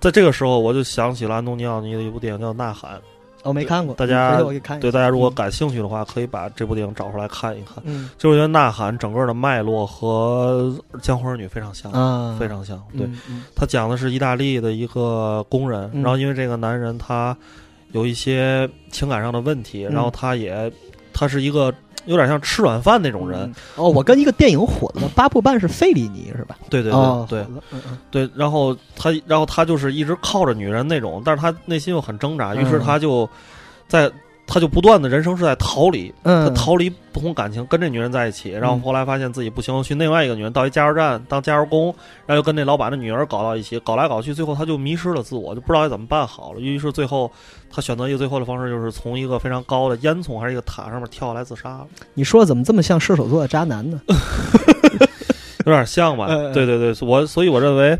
[0.00, 2.96] 在这个时候，我就想起了安东尼奥尼的一部电影叫《呐喊》。
[3.42, 4.40] 我没看过，大家
[4.80, 4.90] 对。
[4.90, 7.82] 大家如果感兴趣的话，可以把这部电影找出来看一看。
[7.84, 8.08] 嗯。
[8.16, 12.82] 就是因为《呐喊》整个的脉络和《江湖儿女》非常像，啊，非常像。
[12.96, 13.06] 对，
[13.54, 16.02] 他讲的是意大利的一个工人，嗯。
[16.02, 17.36] 然后因为这个男人他
[17.92, 20.72] 有一些情感上的问题，嗯然后他也
[21.12, 21.72] 他是一个
[22.06, 23.40] 有点像吃软饭那种人。
[23.40, 26.56] 嗯哦，我跟一个电影火了，八部半是费里尼是吧？
[26.70, 33.28] 对对对、哦，对嗯嗯对，然后他然后他就是一直靠着女人那种，但是他内心又很挣扎，于是嗯他就
[33.88, 34.10] 在
[34.46, 41.86] 他就不断的人生是在逃离，他嗯，逃离不同感情，跟这女人在一起，然后嗯后来发现自己不行，去另外一个女人到一加油站当加油工，
[42.26, 46.60] 然后又跟那老板的女儿搞到一起，搞来搞去，最后他就迷失了自我，就不知道该怎么办好了。
[46.60, 47.30] 于是最后
[47.70, 54.00] 他选择一个最后的方式，就是从一个非常高的烟囱还是一个塔上面跳下来自杀了，你说怎么这么像射手座的渣男呢？
[55.66, 56.26] 有点像吧？
[56.52, 57.98] 对对对，我所以我认为。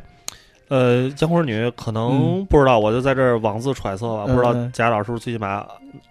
[0.74, 4.34] 呃，江湖儿女可能不知道，我就在这儿妄自揣测吧，嗯。
[4.34, 5.64] 不知道嗯贾导是不是最起码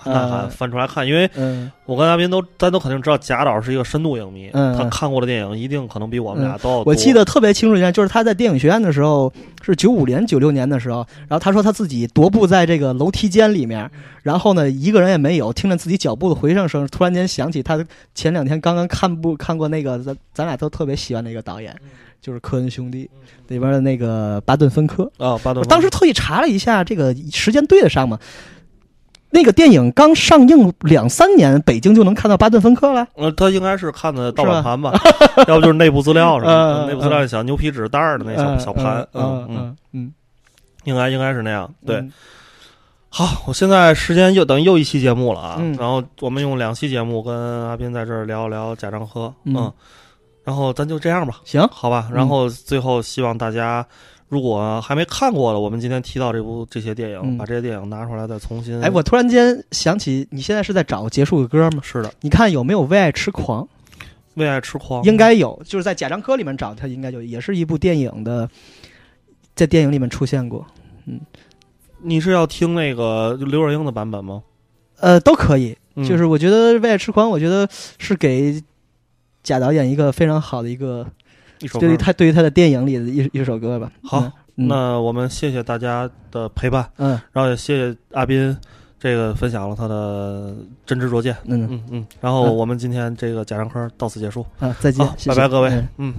[0.06, 0.50] 呐喊嗯。
[0.50, 4.74] 翻出来看，因为嗯，我跟阿斌都，咱都肯定知道贾导是一个深度影迷，嗯。
[4.78, 6.84] 他看过的电影一定可能比我们俩都要多。
[6.86, 9.30] 我记得特别清楚一件，就是他在电影学院的时候，
[9.62, 13.92] 是九五年、九六年的时候，然后他说他自己踱步在这个楼梯间里面，
[14.22, 17.84] 然后呢一个人也没有，听着自己脚步的回声声，突然间想起他
[18.16, 21.76] 前两天刚刚看部看过那个咱咱俩都特别喜欢的一个导演，
[22.24, 23.08] 就是科恩兄弟
[23.50, 25.04] 里边的那个巴顿芬科。
[25.18, 28.18] 啊，巴顿我当时特意查了一下，这个时间对得上吗？
[29.30, 33.06] 那个电影刚上映两三年，北京就能看到巴顿芬科了。
[33.16, 34.94] 呃，他应该是看的盗版盘吧，
[35.50, 39.76] 要不就是内部资料什么 嗯的，嗯内部资料小牛皮纸袋儿的那小嗯小盘，嗯嗯嗯，嗯。
[39.94, 40.14] 嗯，
[40.84, 41.70] 应该应该是那样。
[41.86, 42.14] 对，嗯
[43.10, 45.76] 好，我现在时间又等于又一期节目了啊，嗯。
[45.80, 47.36] 然后我们用两期节目跟
[47.68, 49.56] 阿斌在这儿聊一聊贾樟柯，嗯。
[49.56, 49.74] 嗯，
[50.44, 53.86] 然后咱就这样吧，行，好吧，然后最后希望大家。
[54.30, 58.82] 如果还没看过的，我们今天提到这部这些电影，嗯把这些电影拿出来再重新。
[58.82, 61.80] 哎，我突然间想起，你现在是在找结束的歌吗？
[61.84, 63.64] 是的，你看有没有《为爱痴狂》？
[64.34, 68.50] 为爱痴狂应该有，就是在贾樟柯里面找，他应该就，也是一部电影的，
[69.54, 70.66] 在电影里面出现过。
[71.06, 71.20] 嗯
[72.02, 74.42] 你是要听那个刘若英的版本吗？
[75.00, 75.78] 呃，都可以。
[75.96, 78.60] 嗯就是我觉得《为爱痴狂》，我觉得是给
[79.44, 81.06] 贾导演一个非常好的一个，
[81.60, 81.86] 一首歌。
[81.86, 83.92] 对于他对于他的电影里的一一首歌吧。
[84.02, 84.20] 好
[84.56, 87.20] 嗯，那我们谢谢大家的陪伴，嗯。
[87.32, 88.56] 然后也谢谢阿斌，
[89.00, 90.56] 这个分享了他的
[90.86, 91.36] 真知灼见。
[91.46, 91.68] 嗯。
[91.70, 92.56] 嗯嗯，然后嗯。
[92.56, 95.36] 我们今天这个贾樟柯到此结束，啊，再见好，，谢谢。
[95.36, 95.70] 拜拜各位。
[95.70, 96.14] 嗯，嗯。